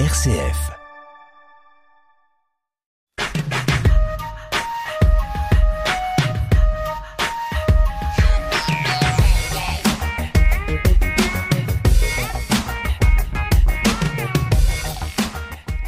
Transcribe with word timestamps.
RCF. 0.00 0.72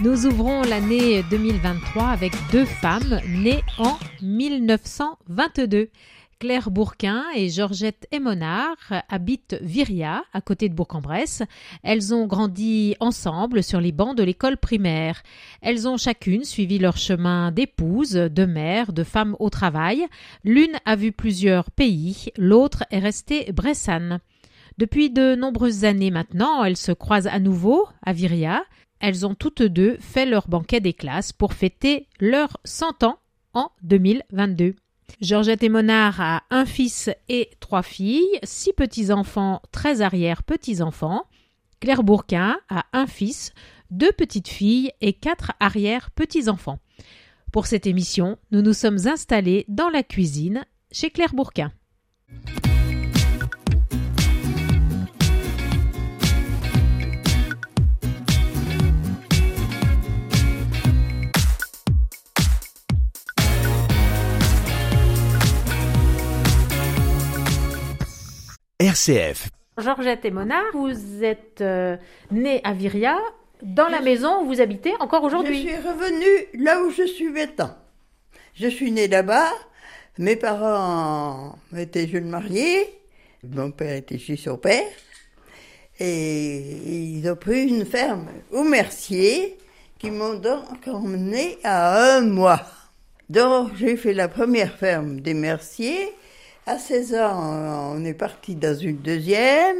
Nous 0.00 0.26
ouvrons 0.26 0.62
l'année 0.62 1.24
2023 1.28 2.04
avec 2.04 2.32
deux 2.52 2.64
femmes 2.64 3.20
nées 3.26 3.64
en 3.78 3.98
1922. 4.22 5.90
Claire 6.38 6.70
Bourquin 6.70 7.24
et 7.34 7.48
Georgette 7.48 8.06
Émonard 8.12 8.76
habitent 9.08 9.56
Viria, 9.62 10.22
à 10.34 10.42
côté 10.42 10.68
de 10.68 10.74
Bourg-en-Bresse. 10.74 11.42
Elles 11.82 12.12
ont 12.12 12.26
grandi 12.26 12.94
ensemble 13.00 13.62
sur 13.62 13.80
les 13.80 13.92
bancs 13.92 14.14
de 14.14 14.22
l'école 14.22 14.58
primaire. 14.58 15.22
Elles 15.62 15.88
ont 15.88 15.96
chacune 15.96 16.44
suivi 16.44 16.78
leur 16.78 16.98
chemin 16.98 17.52
d'épouse, 17.52 18.12
de 18.12 18.44
mère, 18.44 18.92
de 18.92 19.02
femme 19.02 19.34
au 19.38 19.48
travail. 19.48 20.06
L'une 20.44 20.76
a 20.84 20.94
vu 20.94 21.10
plusieurs 21.10 21.70
pays, 21.70 22.26
l'autre 22.36 22.84
est 22.90 22.98
restée 22.98 23.50
bressane. 23.52 24.20
Depuis 24.76 25.08
de 25.08 25.36
nombreuses 25.36 25.84
années 25.84 26.10
maintenant, 26.10 26.62
elles 26.62 26.76
se 26.76 26.92
croisent 26.92 27.28
à 27.28 27.38
nouveau 27.38 27.88
à 28.04 28.12
Viria. 28.12 28.62
Elles 29.00 29.24
ont 29.24 29.34
toutes 29.34 29.62
deux 29.62 29.96
fait 30.00 30.26
leur 30.26 30.48
banquet 30.48 30.80
des 30.80 30.92
classes 30.92 31.32
pour 31.32 31.54
fêter 31.54 32.08
leurs 32.20 32.58
100 32.64 33.04
ans 33.04 33.18
en 33.54 33.70
2022. 33.82 34.74
Georgette 35.20 35.62
Émonard 35.62 36.20
a 36.20 36.42
un 36.50 36.66
fils 36.66 37.10
et 37.28 37.50
trois 37.60 37.82
filles, 37.82 38.38
six 38.42 38.72
petits-enfants, 38.72 39.62
treize 39.72 40.02
arrière-petits-enfants. 40.02 41.24
Claire 41.80 42.02
Bourquin 42.02 42.58
a 42.68 42.84
un 42.92 43.06
fils, 43.06 43.52
deux 43.90 44.12
petites 44.12 44.48
filles 44.48 44.92
et 45.00 45.12
quatre 45.12 45.52
arrière-petits-enfants. 45.60 46.78
Pour 47.52 47.66
cette 47.66 47.86
émission, 47.86 48.38
nous 48.50 48.62
nous 48.62 48.74
sommes 48.74 49.06
installés 49.06 49.64
dans 49.68 49.88
la 49.88 50.02
cuisine 50.02 50.64
chez 50.92 51.10
Claire 51.10 51.34
Bourquin. 51.34 51.72
RCF. 68.80 69.48
Georgette 69.78 70.26
et 70.26 70.30
Monard, 70.30 70.64
vous 70.74 71.24
êtes 71.24 71.62
euh, 71.62 71.96
née 72.30 72.60
à 72.62 72.74
Viria, 72.74 73.18
dans 73.62 73.88
la 73.88 74.02
maison 74.02 74.42
où 74.42 74.46
vous 74.48 74.60
habitez 74.60 74.92
encore 75.00 75.22
Je 75.22 75.26
aujourd'hui. 75.34 75.60
suis 75.60 75.76
revenue 75.76 76.62
là 76.62 76.82
où 76.82 76.90
je 76.90 77.04
suis 77.06 77.30
maintenant. 77.30 77.74
Je 78.54 78.68
suis 78.68 78.90
née 78.92 79.08
là-bas. 79.08 79.50
Mes 80.18 80.36
parents 80.36 81.58
étaient 81.74 82.06
jeunes 82.06 82.28
mariés. 82.28 82.98
Mon 83.44 83.70
père 83.70 83.94
était 83.94 84.18
chez 84.18 84.36
son 84.36 84.58
père. 84.58 84.84
Et 85.98 86.58
ils 86.58 87.30
ont 87.30 87.36
pris 87.36 87.66
une 87.66 87.86
ferme 87.86 88.28
au 88.52 88.62
Mercier 88.62 89.56
qui 89.98 90.10
m'ont 90.10 90.34
donc 90.34 90.86
emmené 90.86 91.56
à 91.64 92.16
un 92.16 92.20
mois. 92.20 92.60
Donc 93.30 93.70
j'ai 93.76 93.96
fait 93.96 94.12
la 94.12 94.28
première 94.28 94.76
ferme 94.76 95.20
des 95.20 95.32
Merciers. 95.32 96.12
À 96.66 96.78
16 96.78 97.14
ans, 97.14 97.92
on 97.94 98.04
est 98.04 98.14
parti 98.14 98.56
dans 98.56 98.74
une 98.76 98.96
deuxième. 98.98 99.76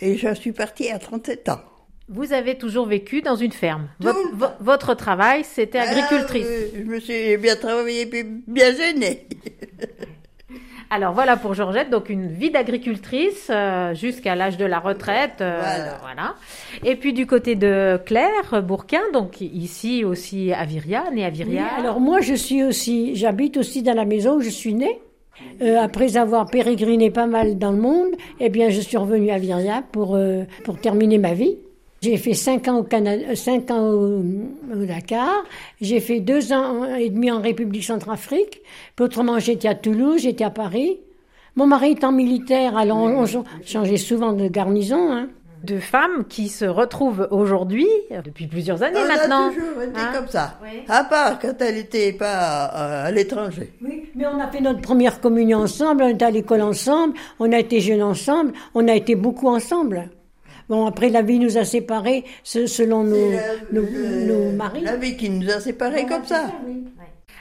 Et 0.00 0.16
je 0.16 0.34
suis 0.34 0.52
partie 0.52 0.90
à 0.90 0.98
37 0.98 1.48
ans. 1.48 1.60
Vous 2.08 2.32
avez 2.32 2.56
toujours 2.58 2.86
vécu 2.86 3.22
dans 3.22 3.36
une 3.36 3.52
ferme. 3.52 3.88
Votre, 4.00 4.18
le 4.32 4.36
vo- 4.36 4.46
votre 4.60 4.94
travail, 4.94 5.42
c'était 5.44 5.78
agricultrice. 5.78 6.46
Ah, 6.46 6.52
euh, 6.52 6.68
je 6.78 6.82
me 6.84 7.00
suis 7.00 7.36
bien 7.36 7.56
travaillé 7.56 8.06
puis 8.06 8.22
bien 8.46 8.72
gênée. 8.74 9.26
Alors 10.90 11.14
voilà 11.14 11.36
pour 11.36 11.54
Georgette, 11.54 11.90
donc 11.90 12.10
une 12.10 12.28
vie 12.28 12.50
d'agricultrice 12.52 13.48
euh, 13.50 13.92
jusqu'à 13.94 14.36
l'âge 14.36 14.56
de 14.56 14.64
la 14.64 14.78
retraite. 14.78 15.40
euh, 15.40 15.58
Voilà. 15.60 15.98
voilà. 16.00 16.34
Et 16.84 16.94
puis 16.94 17.12
du 17.12 17.26
côté 17.26 17.56
de 17.56 18.00
Claire 18.06 18.62
Bourquin, 18.62 19.00
donc 19.12 19.40
ici 19.40 20.04
aussi 20.04 20.52
à 20.52 20.64
Viria, 20.64 21.10
née 21.12 21.24
à 21.24 21.28
Oui, 21.28 21.34
Viria. 21.34 21.66
alors 21.76 21.98
moi 21.98 22.20
je 22.20 22.34
suis 22.34 22.62
aussi, 22.62 23.16
j'habite 23.16 23.56
aussi 23.56 23.82
dans 23.82 23.94
la 23.94 24.04
maison 24.04 24.36
où 24.36 24.40
je 24.42 24.48
suis 24.50 24.74
née. 24.74 25.00
Euh, 25.62 25.78
après 25.80 26.16
avoir 26.16 26.46
pérégriné 26.46 27.10
pas 27.10 27.26
mal 27.26 27.58
dans 27.58 27.70
le 27.70 27.78
monde, 27.78 28.10
eh 28.40 28.48
bien 28.48 28.70
je 28.70 28.80
suis 28.80 28.96
revenue 28.96 29.30
à 29.30 29.38
Viria 29.38 29.82
pour 29.92 30.14
euh, 30.14 30.44
pour 30.64 30.78
terminer 30.78 31.18
ma 31.18 31.34
vie. 31.34 31.56
J'ai 32.02 32.18
fait 32.18 32.34
cinq 32.34 32.68
ans 32.68 32.80
au 32.80 32.86
euh, 32.94 33.60
ans 33.70 33.90
au, 33.90 34.84
Dakar. 34.86 35.44
J'ai 35.80 36.00
fait 36.00 36.20
deux 36.20 36.52
ans 36.52 36.84
et 36.94 37.10
demi 37.10 37.30
en 37.30 37.40
République 37.40 37.84
Centrafrique. 37.84 38.60
Puis 38.94 39.04
autrement, 39.04 39.38
j'étais 39.38 39.68
à 39.68 39.74
Toulouse, 39.74 40.20
j'étais 40.22 40.44
à 40.44 40.50
Paris. 40.50 40.98
Mon 41.56 41.66
mari 41.66 41.92
étant 41.92 42.12
militaire, 42.12 42.76
alors 42.76 42.98
on 42.98 43.24
changeait 43.64 43.96
souvent 43.96 44.34
de 44.34 44.46
garnison. 44.46 45.10
Hein. 45.10 45.28
Deux 45.64 45.80
femmes 45.80 46.24
qui 46.28 46.48
se 46.48 46.64
retrouvent 46.64 47.26
aujourd'hui, 47.30 47.88
euh, 48.12 48.20
depuis 48.22 48.46
plusieurs 48.46 48.82
années 48.82 49.00
On 49.02 49.08
maintenant. 49.08 49.48
a 49.48 49.52
toujours 49.52 49.82
été 49.82 49.98
Hein 50.00 50.10
comme 50.14 50.28
ça. 50.28 50.58
Oui. 50.62 50.82
À 50.88 51.04
part 51.04 51.38
quand 51.38 51.54
elle 51.60 51.74
n'était 51.76 52.12
pas 52.12 52.70
euh, 52.74 53.06
à 53.06 53.10
l'étranger. 53.10 53.72
Oui, 53.82 54.04
mais 54.14 54.26
on 54.26 54.38
a 54.38 54.46
fait 54.48 54.60
notre 54.60 54.80
première 54.80 55.20
communion 55.20 55.58
ensemble, 55.60 56.02
on 56.04 56.08
était 56.08 56.24
à 56.26 56.30
l'école 56.30 56.62
ensemble, 56.62 57.14
on 57.40 57.50
a 57.52 57.58
été 57.58 57.80
jeunes 57.80 58.02
ensemble, 58.02 58.52
on 58.74 58.86
a 58.86 58.94
été 58.94 59.14
beaucoup 59.14 59.48
ensemble. 59.48 60.10
Bon, 60.68 60.84
après 60.86 61.08
la 61.10 61.22
vie 61.22 61.38
nous 61.38 61.58
a 61.58 61.64
séparés 61.64 62.24
se- 62.42 62.66
selon 62.66 63.04
nos, 63.04 63.14
C'est 63.16 63.72
nos, 63.72 63.82
le- 63.82 64.26
nos 64.26 64.52
maris. 64.52 64.80
La 64.82 64.96
vie 64.96 65.16
qui 65.16 65.30
nous 65.30 65.48
a 65.50 65.60
séparés 65.60 66.06
comme 66.06 66.24
ça. 66.24 66.46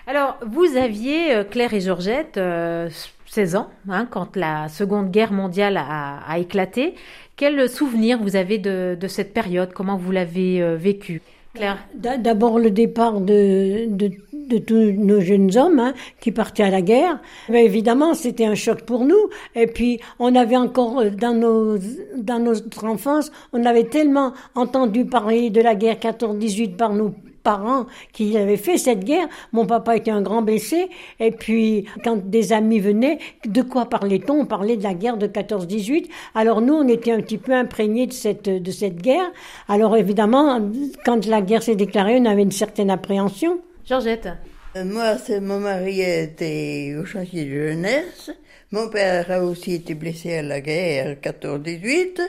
Alors, 0.08 0.38
vous 0.46 0.78
aviez, 0.78 1.34
euh, 1.36 1.44
Claire 1.44 1.74
et 1.74 1.82
Georgette, 1.82 2.38
euh, 2.38 2.88
16 3.28 3.56
ans, 3.56 3.70
hein, 3.90 4.08
quand 4.10 4.36
la 4.36 4.70
Seconde 4.70 5.10
Guerre 5.10 5.34
mondiale 5.34 5.78
a, 5.78 6.20
a 6.28 6.38
éclaté. 6.38 6.94
Quel 7.36 7.70
souvenir 7.70 8.22
vous 8.22 8.36
avez 8.36 8.58
de, 8.58 8.98
de 9.00 9.08
cette 9.08 9.34
période? 9.34 9.74
Comment 9.74 9.98
vous 9.98 10.12
l'avez 10.12 10.62
euh, 10.62 10.76
vécu 10.78 11.22
Claire? 11.54 11.86
D'a- 11.94 12.18
D'abord 12.18 12.60
le 12.60 12.72
départ 12.72 13.20
de, 13.20 13.88
de, 13.90 14.12
de 14.32 14.58
tous 14.58 14.92
nos 14.94 15.20
jeunes 15.20 15.56
hommes 15.58 15.80
hein, 15.80 15.94
qui 16.22 16.32
partaient 16.32 16.64
à 16.64 16.70
la 16.70 16.82
guerre. 16.82 17.20
Mais 17.50 17.66
évidemment, 17.66 18.14
c'était 18.14 18.46
un 18.46 18.56
choc 18.56 18.82
pour 18.84 19.04
nous. 19.06 19.30
Et 19.54 19.68
puis, 19.68 20.00
on 20.20 20.34
avait 20.36 20.56
encore 20.58 21.00
euh, 21.00 21.10
dans 21.10 21.34
nos 21.34 21.78
dans 22.18 22.40
notre 22.40 22.86
enfance, 22.86 23.32
on 23.52 23.66
avait 23.66 23.86
tellement 23.86 24.34
entendu 24.56 25.06
parler 25.06 25.50
de 25.50 25.62
la 25.62 25.76
guerre 25.76 26.00
14-18 26.00 26.76
par 26.78 26.94
nos 26.94 27.14
parents 27.52 27.86
qui 28.12 28.38
avaient 28.38 28.58
fait 28.58 28.78
cette 28.78 29.06
guerre. 29.06 29.28
Mon 29.54 29.66
papa 29.66 29.96
était 29.96 30.12
un 30.12 30.22
grand 30.22 30.42
blessé. 30.42 30.90
Et 31.22 31.32
puis, 31.32 31.86
quand 32.04 32.18
des 32.30 32.52
amis 32.52 32.80
venaient, 32.80 33.20
de 33.46 33.62
quoi 33.62 33.86
parlait-on? 33.86 34.42
On 34.42 34.46
parlait 34.46 34.76
de 34.76 34.84
la 34.84 34.94
guerre 34.94 35.18
de 35.18 35.28
14-18. 35.28 36.10
Alors 36.34 36.60
nous, 36.62 36.74
on 36.74 36.88
était 36.90 37.14
un 37.14 37.22
petit 37.22 37.38
peu 37.38 37.54
imprégnés 37.54 38.08
de 38.08 38.14
cette, 38.14 38.50
de 38.50 38.72
cette 38.72 38.98
guerre. 38.98 39.30
Alors 39.70 39.96
évidemment, 39.96 40.60
quand 41.06 41.26
la 41.26 41.42
guerre 41.42 41.64
s'est 41.64 41.76
déclarée, 41.76 42.18
on 42.20 42.26
avait 42.26 42.42
une 42.44 42.52
certaine 42.52 42.90
appréhension. 42.90 43.60
Georgette 43.88 44.28
Euh, 44.76 44.84
Moi, 44.84 45.18
c'est 45.24 45.40
mon 45.40 45.60
mari 45.60 46.02
était 46.02 46.96
au 47.00 47.06
chantier 47.06 47.46
de 47.46 47.52
jeunesse. 47.70 48.32
Mon 48.72 48.90
père 48.90 49.32
a 49.32 49.40
aussi 49.42 49.76
été 49.76 49.94
blessé 49.94 50.38
à 50.38 50.42
la 50.42 50.60
guerre 50.60 51.18
14-18. 51.22 52.20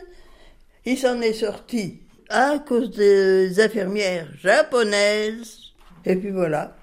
Il 0.84 0.98
s'en 0.98 1.20
est 1.20 1.32
sorti 1.32 2.05
à 2.28 2.58
cause 2.58 2.90
des 2.90 3.60
infirmières 3.60 4.28
japonaises. 4.40 5.58
Et 6.04 6.16
puis 6.16 6.30
voilà. 6.30 6.76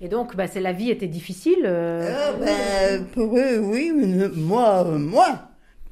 Et 0.00 0.08
donc, 0.08 0.34
bah, 0.36 0.46
c'est 0.46 0.60
la 0.60 0.72
vie 0.72 0.90
était 0.90 1.06
difficile. 1.08 1.62
euh, 1.64 2.14
Ah, 2.16 2.32
ben, 2.38 3.04
pour 3.12 3.36
eux, 3.36 3.58
oui, 3.58 3.92
mais 3.94 4.28
moi, 4.34 4.84
euh, 4.86 4.98
moi. 4.98 5.40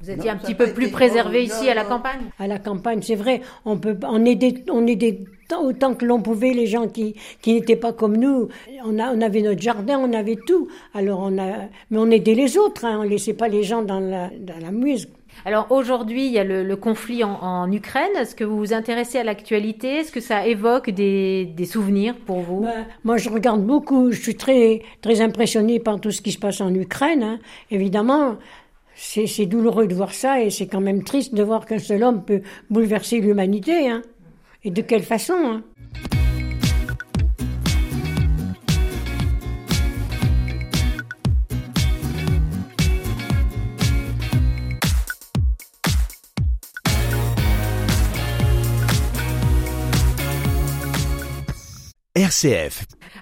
vous 0.01 0.09
étiez 0.09 0.31
non, 0.31 0.35
un 0.35 0.37
petit 0.37 0.53
a 0.53 0.55
peu 0.55 0.67
plus 0.73 0.89
préservé 0.89 1.43
ici 1.43 1.65
non, 1.65 1.71
à 1.71 1.73
la 1.75 1.83
non. 1.83 1.89
campagne. 1.89 2.21
À 2.39 2.47
la 2.47 2.57
campagne, 2.57 3.01
c'est 3.03 3.15
vrai, 3.15 3.41
on 3.65 3.77
peut, 3.77 3.95
on 4.03 4.25
aidait, 4.25 4.63
on 4.71 4.87
aidait 4.87 5.19
tant- 5.47 5.63
autant 5.63 5.93
que 5.93 6.05
l'on 6.05 6.21
pouvait 6.23 6.53
les 6.53 6.65
gens 6.65 6.87
qui, 6.87 7.15
qui 7.41 7.53
n'étaient 7.53 7.75
pas 7.75 7.93
comme 7.93 8.17
nous. 8.17 8.47
On 8.83 8.97
a, 8.97 9.13
on 9.13 9.21
avait 9.21 9.41
notre 9.43 9.61
jardin, 9.61 9.99
on 9.99 10.11
avait 10.13 10.37
tout. 10.47 10.69
Alors 10.95 11.19
on 11.21 11.37
a, 11.37 11.67
mais 11.91 11.97
on 11.99 12.09
aidait 12.09 12.33
les 12.35 12.57
autres, 12.57 12.85
hein, 12.85 12.99
on 13.01 13.03
laissait 13.03 13.33
pas 13.33 13.47
les 13.47 13.61
gens 13.63 13.83
dans 13.83 13.99
la, 13.99 14.29
dans 14.39 14.57
la 14.59 14.71
muse. 14.71 15.07
Alors 15.45 15.67
aujourd'hui, 15.69 16.25
il 16.25 16.31
y 16.31 16.39
a 16.39 16.43
le, 16.43 16.75
conflit 16.75 17.23
en, 17.23 17.71
Ukraine. 17.71 18.09
Est-ce 18.17 18.35
que 18.35 18.43
vous 18.43 18.57
vous 18.57 18.73
intéressez 18.73 19.17
à 19.17 19.23
l'actualité? 19.23 19.97
Est-ce 19.97 20.11
que 20.11 20.19
ça 20.19 20.45
évoque 20.45 20.89
des, 20.89 21.53
souvenirs 21.65 22.15
pour 22.25 22.41
vous? 22.41 22.61
Ben, 22.61 22.85
moi, 23.03 23.17
je 23.17 23.29
regarde 23.29 23.63
beaucoup. 23.63 24.11
Je 24.11 24.21
suis 24.21 24.35
très, 24.35 24.81
très 25.01 25.21
impressionnée 25.21 25.79
par 25.79 25.99
tout 25.99 26.11
ce 26.11 26.21
qui 26.21 26.31
se 26.31 26.39
passe 26.39 26.61
en 26.61 26.73
Ukraine. 26.73 27.23
hein. 27.23 27.39
Évidemment, 27.71 28.37
c'est 28.95 29.27
c'est 29.27 29.45
douloureux 29.45 29.87
de 29.87 29.95
voir 29.95 30.13
ça 30.13 30.41
et 30.41 30.49
c'est 30.49 30.67
quand 30.67 30.81
même 30.81 31.03
triste 31.03 31.33
de 31.33 31.43
voir 31.43 31.65
qu'un 31.65 31.79
seul 31.79 32.03
homme 32.03 32.23
peut 32.23 32.41
bouleverser 32.69 33.21
l'humanité. 33.21 33.89
Hein. 33.89 34.01
Et 34.63 34.71
de 34.71 34.81
quelle 34.81 35.03
façon 35.03 35.33
hein. 35.35 35.63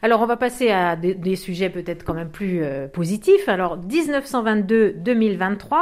Alors, 0.02 0.22
on 0.22 0.26
va 0.26 0.38
passer 0.38 0.70
à 0.70 0.96
des, 0.96 1.36
sujets 1.36 1.70
peut-être 1.70 2.04
quand 2.04 2.14
même 2.14 2.30
plus 2.30 2.64
euh, 2.64 2.88
positifs. 2.88 3.50
Alors, 3.50 3.78
1922-2023, 3.80 5.76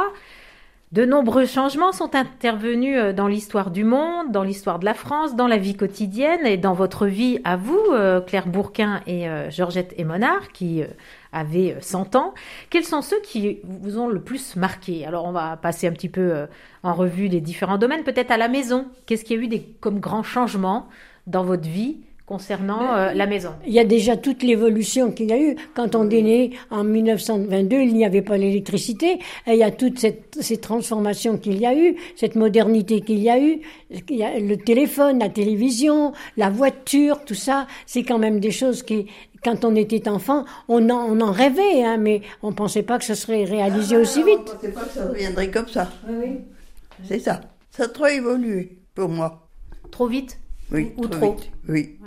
de 0.92 1.04
nombreux 1.04 1.46
changements 1.46 1.90
sont 1.90 2.14
intervenus 2.14 2.96
euh, 2.96 3.12
dans 3.12 3.26
l'histoire 3.26 3.72
du 3.72 3.82
monde, 3.82 4.30
dans 4.30 4.44
l'histoire 4.44 4.78
de 4.78 4.84
la 4.84 4.94
France, 4.94 5.34
dans 5.34 5.48
la 5.48 5.56
vie 5.56 5.76
quotidienne 5.76 6.46
et 6.46 6.56
dans 6.56 6.74
votre 6.74 7.06
vie 7.06 7.40
à 7.42 7.56
vous, 7.56 7.80
euh, 7.90 8.20
Claire 8.20 8.46
Bourquin 8.46 9.00
et 9.04 9.28
euh, 9.28 9.50
Georgette 9.50 9.94
Émonard, 9.98 10.52
qui 10.52 10.84
avaient 11.32 11.76
100 11.80 12.14
ans. 12.14 12.34
Quels 12.70 12.84
sont 12.84 13.02
ceux 13.02 13.20
qui 13.20 13.58
vous 13.64 13.98
ont 13.98 14.08
le 14.08 14.20
plus 14.20 14.54
marqué? 14.54 15.04
Alors, 15.04 15.24
on 15.24 15.32
va 15.32 15.56
passer 15.56 15.88
un 15.88 15.92
petit 15.92 16.08
peu 16.08 16.46
en 16.84 16.94
revue 16.94 17.26
les 17.26 17.40
différents 17.40 17.78
domaines, 17.78 18.04
peut-être 18.04 18.30
à 18.30 18.36
la 18.36 18.48
maison. 18.48 18.86
Qu'est-ce 19.06 19.24
qu'il 19.24 19.36
y 19.36 19.40
a 19.40 19.42
eu 19.42 19.48
des, 19.48 19.62
comme 19.80 19.98
grands 19.98 20.22
changements 20.22 20.88
dans 21.26 21.42
votre 21.42 21.68
vie? 21.68 21.98
Concernant 22.26 22.94
euh, 22.96 23.12
la 23.14 23.26
maison 23.26 23.50
Il 23.66 23.72
y 23.72 23.78
a 23.78 23.84
déjà 23.84 24.16
toute 24.16 24.42
l'évolution 24.42 25.12
qu'il 25.12 25.30
y 25.30 25.32
a 25.32 25.40
eu. 25.40 25.56
Quand 25.74 25.94
on 25.94 26.10
est 26.10 26.22
né 26.22 26.50
en 26.70 26.82
1922, 26.84 27.76
il 27.76 27.94
n'y 27.94 28.04
avait 28.04 28.22
pas 28.22 28.36
l'électricité. 28.36 29.20
Et 29.46 29.52
il 29.52 29.58
y 29.58 29.62
a 29.62 29.70
toutes 29.70 29.98
cette, 30.00 30.36
ces 30.40 30.56
transformations 30.58 31.38
qu'il 31.38 31.58
y 31.60 31.66
a 31.66 31.74
eu, 31.74 31.96
cette 32.16 32.34
modernité 32.34 33.00
qu'il 33.00 33.20
y 33.20 33.30
a 33.30 33.40
eu. 33.40 33.60
Il 34.10 34.16
y 34.16 34.24
a 34.24 34.38
le 34.40 34.56
téléphone, 34.56 35.20
la 35.20 35.28
télévision, 35.28 36.12
la 36.36 36.50
voiture, 36.50 37.24
tout 37.24 37.34
ça. 37.34 37.66
C'est 37.86 38.02
quand 38.02 38.18
même 38.18 38.40
des 38.40 38.50
choses 38.50 38.82
qui, 38.82 39.06
quand 39.44 39.64
on 39.64 39.76
était 39.76 40.08
enfant, 40.08 40.44
on 40.68 40.90
en, 40.90 41.04
on 41.08 41.20
en 41.20 41.30
rêvait, 41.30 41.84
hein, 41.84 41.96
mais 41.96 42.22
on 42.42 42.52
pensait 42.52 42.82
pas 42.82 42.98
que 42.98 43.04
ce 43.04 43.14
serait 43.14 43.44
réalisé 43.44 43.96
aussi 43.96 44.20
On 44.22 44.26
vite. 44.26 44.44
pensait 44.44 44.72
pas 44.72 44.82
que 44.82 44.90
ça 44.90 45.06
reviendrait 45.06 45.50
comme 45.52 45.68
ça. 45.68 45.88
C'est 47.04 47.20
ça. 47.20 47.40
Ça 47.70 47.84
a 47.84 47.88
trop 47.88 48.06
évolué 48.06 48.78
pour 48.94 49.08
moi. 49.08 49.48
Trop 49.92 50.08
vite 50.08 50.40
Oui, 50.72 50.92
Ou 50.96 51.06
trop. 51.06 51.34
vite. 51.34 51.50
Oui. 51.68 51.98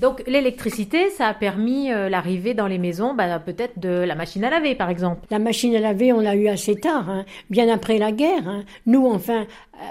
Donc 0.00 0.22
l'électricité, 0.26 1.10
ça 1.10 1.26
a 1.28 1.34
permis 1.34 1.90
euh, 1.92 2.08
l'arrivée 2.08 2.54
dans 2.54 2.66
les 2.68 2.78
maisons, 2.78 3.14
bah, 3.14 3.38
peut-être 3.40 3.78
de 3.78 3.88
la 3.88 4.14
machine 4.14 4.44
à 4.44 4.50
laver, 4.50 4.74
par 4.76 4.90
exemple. 4.90 5.26
La 5.30 5.38
machine 5.40 5.74
à 5.74 5.80
laver, 5.80 6.12
on 6.12 6.20
l'a 6.20 6.36
eu 6.36 6.46
assez 6.48 6.76
tard, 6.76 7.10
hein, 7.10 7.24
bien 7.50 7.68
après 7.68 7.98
la 7.98 8.12
guerre. 8.12 8.46
hein. 8.46 8.62
Nous, 8.86 9.06
enfin, 9.06 9.46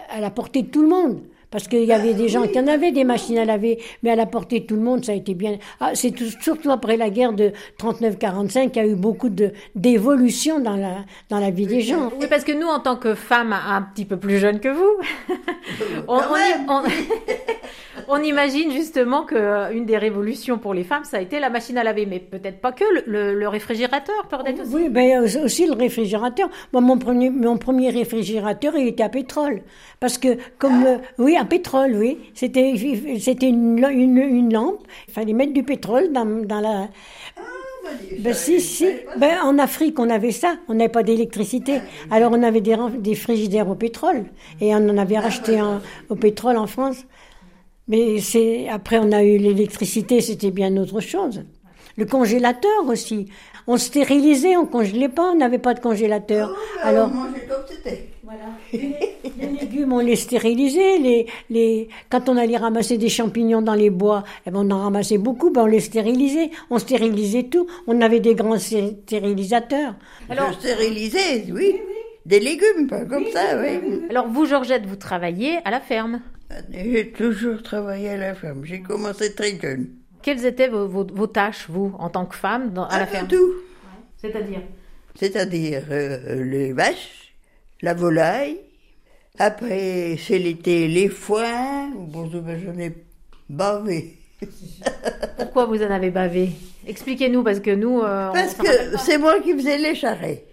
à 0.09 0.21
la 0.21 0.29
portée 0.29 0.61
de 0.63 0.69
tout 0.69 0.81
le 0.81 0.87
monde. 0.89 1.19
Parce 1.49 1.69
qu'il 1.69 1.85
y 1.85 1.93
avait 1.93 2.13
des 2.13 2.27
gens 2.27 2.45
qui 2.45 2.59
en 2.59 2.67
avaient 2.67 2.91
des 2.91 3.05
machines 3.05 3.37
à 3.37 3.45
laver, 3.45 3.81
mais 4.03 4.09
à 4.11 4.17
la 4.17 4.25
portée 4.25 4.59
de 4.59 4.65
tout 4.65 4.75
le 4.75 4.81
monde, 4.81 5.05
ça 5.05 5.13
a 5.13 5.15
été 5.15 5.33
bien. 5.33 5.57
Ah, 5.79 5.91
c'est 5.93 6.11
tout- 6.11 6.25
surtout 6.41 6.69
après 6.71 6.97
la 6.97 7.09
guerre 7.09 7.31
de 7.31 7.53
39-45 7.79 8.71
qu'il 8.71 8.83
y 8.83 8.85
a 8.85 8.89
eu 8.89 8.95
beaucoup 8.95 9.29
de 9.29 9.53
d'évolution 9.73 10.59
dans 10.59 10.75
la 10.75 11.05
dans 11.29 11.39
la 11.39 11.49
vie 11.49 11.65
des 11.65 11.79
gens. 11.79 12.11
Oui, 12.19 12.27
parce 12.29 12.43
que 12.43 12.51
nous, 12.51 12.67
en 12.67 12.81
tant 12.81 12.97
que 12.97 13.15
femmes 13.15 13.53
un 13.53 13.81
petit 13.81 14.03
peu 14.03 14.17
plus 14.17 14.39
jeunes 14.39 14.59
que 14.59 14.67
vous, 14.67 14.91
on, 16.09 16.17
même. 16.17 16.65
on- 16.67 16.83
on 18.07 18.21
imagine 18.23 18.71
justement 18.71 19.23
que 19.23 19.35
euh, 19.35 19.71
une 19.71 19.85
des 19.85 19.97
révolutions 19.97 20.57
pour 20.57 20.73
les 20.73 20.83
femmes, 20.83 21.03
ça 21.03 21.17
a 21.17 21.21
été 21.21 21.39
la 21.39 21.49
machine 21.49 21.77
à 21.77 21.83
laver, 21.83 22.05
mais 22.05 22.19
peut-être 22.19 22.59
pas 22.61 22.71
que 22.71 22.83
le, 22.95 23.03
le- 23.05 23.33
le 23.39 23.47
réfrigérateur, 23.47 24.27
peut-être 24.29 24.61
aussi. 24.61 24.73
Oui, 24.75 24.89
ben 24.89 25.23
euh, 25.23 25.45
aussi 25.45 25.65
le 25.67 25.73
réfrigérateur. 25.73 26.49
Moi, 26.73 26.81
mon 26.81 26.97
premier, 26.97 27.29
mon 27.29 27.57
premier 27.57 27.89
réfrigérateur, 27.89 28.75
il 28.75 28.87
était 28.87 29.03
à 29.03 29.09
pétrole, 29.09 29.61
parce 29.99 30.17
que 30.17 30.37
comme 30.57 30.85
euh, 30.85 30.97
oui, 31.17 31.35
à 31.37 31.45
pétrole, 31.45 31.93
oui, 31.95 32.17
c'était 32.33 32.73
c'était 33.19 33.47
une, 33.49 33.85
une, 33.89 34.17
une 34.17 34.53
lampe. 34.53 34.81
Il 35.07 35.13
fallait 35.13 35.33
mettre 35.33 35.53
du 35.53 35.63
pétrole 35.63 36.11
dans, 36.11 36.25
dans 36.45 36.59
la. 36.59 36.87
Ben 38.19 38.33
si, 38.33 38.59
si. 38.59 38.85
Ben 39.17 39.37
en 39.43 39.57
Afrique, 39.59 39.97
on 39.99 40.09
avait 40.09 40.31
ça. 40.31 40.55
On 40.67 40.73
n'avait 40.73 40.89
pas 40.89 41.03
d'électricité. 41.03 41.79
Alors 42.11 42.31
on 42.33 42.43
avait 42.43 42.59
des, 42.61 42.75
des 42.97 43.15
frigidaires 43.15 43.69
au 43.69 43.75
pétrole, 43.75 44.25
et 44.59 44.73
on 44.75 44.89
en 44.89 44.97
avait 44.97 45.17
racheté 45.19 45.57
un, 45.59 45.81
au 46.09 46.15
pétrole 46.15 46.57
en 46.57 46.67
France. 46.67 47.05
Mais 47.87 48.19
c'est 48.19 48.67
après 48.69 48.97
on 48.99 49.11
a 49.11 49.23
eu 49.23 49.37
l'électricité, 49.37 50.21
c'était 50.21 50.51
bien 50.51 50.75
autre 50.77 50.99
chose. 50.99 51.43
Le 51.95 52.05
congélateur 52.05 52.85
aussi. 52.87 53.27
On 53.69 53.75
stérilisait, 53.77 54.55
on 54.55 54.65
congelait 54.65 55.09
pas, 55.09 55.31
on 55.31 55.35
n'avait 55.35 55.57
pas 55.57 55.73
de 55.73 55.79
congélateur. 55.81 56.55
Alors 56.83 57.09
on 57.11 57.15
mangeait 57.15 57.45
comme 57.49 57.63
c'était. 57.67 58.09
les 59.37 59.47
légumes, 59.61 59.91
on 59.93 59.99
les 59.99 60.15
stérilisait. 60.15 60.97
Les, 60.99 61.25
les, 61.49 61.89
quand 62.09 62.29
on 62.29 62.37
allait 62.37 62.57
ramasser 62.57 62.97
des 62.97 63.09
champignons 63.09 63.61
dans 63.61 63.73
les 63.73 63.89
bois, 63.89 64.23
eh 64.45 64.51
ben 64.51 64.59
on 64.65 64.71
en 64.71 64.83
ramassait 64.83 65.17
beaucoup, 65.17 65.49
ben 65.49 65.63
on 65.63 65.65
les 65.65 65.79
stérilisait. 65.81 66.51
On 66.69 66.77
stérilisait 66.79 67.43
tout. 67.43 67.67
On 67.87 67.99
avait 68.01 68.19
des 68.21 68.35
grands 68.35 68.55
sté- 68.57 68.95
stérilisateurs. 69.05 69.95
Alors- 70.29 70.51
Je 70.53 70.59
stérilisais, 70.67 71.45
oui. 71.51 71.75
Des 72.25 72.39
légumes, 72.41 72.87
pas 72.89 73.05
comme 73.05 73.25
ça, 73.33 73.57
oui. 73.61 74.01
Alors 74.09 74.27
vous, 74.27 74.45
Georgette, 74.45 74.85
vous 74.85 74.97
travaillez 74.97 75.57
à 75.65 75.71
la 75.71 75.79
ferme. 75.81 76.21
J'ai 76.71 77.11
toujours 77.11 77.61
travaillé 77.63 78.09
à 78.09 78.17
la 78.17 78.35
ferme. 78.35 78.63
J'ai 78.65 78.81
commencé 78.81 79.33
très 79.33 79.59
jeune. 79.59 79.87
Quelles 80.21 80.45
étaient 80.45 80.67
vos, 80.67 80.87
vos- 80.87 81.07
vos 81.11 81.27
tâches, 81.27 81.65
vous, 81.69 81.93
en 81.99 82.09
tant 82.09 82.25
que 82.25 82.35
femme, 82.35 82.73
dans- 82.73 82.87
à 82.87 82.99
la 82.99 83.05
peu 83.05 83.11
ferme? 83.13 83.27
tout. 83.27 83.53
C'est-à-dire? 84.21 84.61
C'est-à-dire 85.15 85.83
euh, 85.91 86.43
les 86.43 86.73
vaches, 86.73 87.33
la 87.81 87.93
volaille. 87.93 88.57
Après, 89.39 90.17
c'est 90.19 90.39
l'été, 90.39 90.87
les 90.87 91.09
foins. 91.09 91.91
Bon, 91.95 92.29
j'en 92.29 92.79
ai 92.79 92.93
bavé. 93.49 94.15
Pourquoi 95.37 95.65
vous 95.65 95.81
en 95.81 95.91
avez 95.91 96.09
bavé? 96.09 96.49
Expliquez-nous, 96.87 97.43
parce 97.43 97.59
que 97.59 97.71
nous... 97.71 98.01
euh, 98.01 98.31
Parce 98.31 98.53
que 98.55 98.97
c'est 98.99 99.17
moi 99.17 99.39
qui 99.41 99.53
faisais 99.53 99.77
les 99.77 99.95
charrettes. 99.95 100.45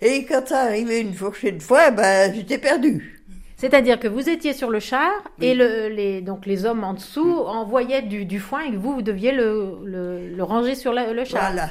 Et 0.00 0.24
quand 0.24 0.46
ça 0.46 0.60
arrivait 0.62 1.00
une 1.00 1.12
fourchée 1.14 1.52
de 1.52 1.62
fois, 1.62 1.90
ben, 1.90 2.32
j'étais 2.34 2.58
perdue. 2.58 3.19
C'est-à-dire 3.60 4.00
que 4.00 4.08
vous 4.08 4.26
étiez 4.30 4.52
sur 4.54 4.70
le 4.70 4.80
char 4.80 5.10
et 5.40 5.54
le, 5.54 5.88
les, 5.88 6.22
donc 6.22 6.46
les 6.46 6.64
hommes 6.64 6.82
en 6.82 6.94
dessous 6.94 7.30
envoyaient 7.60 8.00
du, 8.00 8.24
du 8.24 8.40
foin 8.40 8.62
et 8.62 8.70
que 8.72 8.76
vous, 8.76 8.94
vous 8.94 9.02
deviez 9.02 9.32
le, 9.32 9.76
le, 9.84 10.28
le 10.34 10.42
ranger 10.42 10.74
sur 10.74 10.92
la- 10.94 11.12
le 11.12 11.24
char. 11.26 11.42
Voilà. 11.52 11.68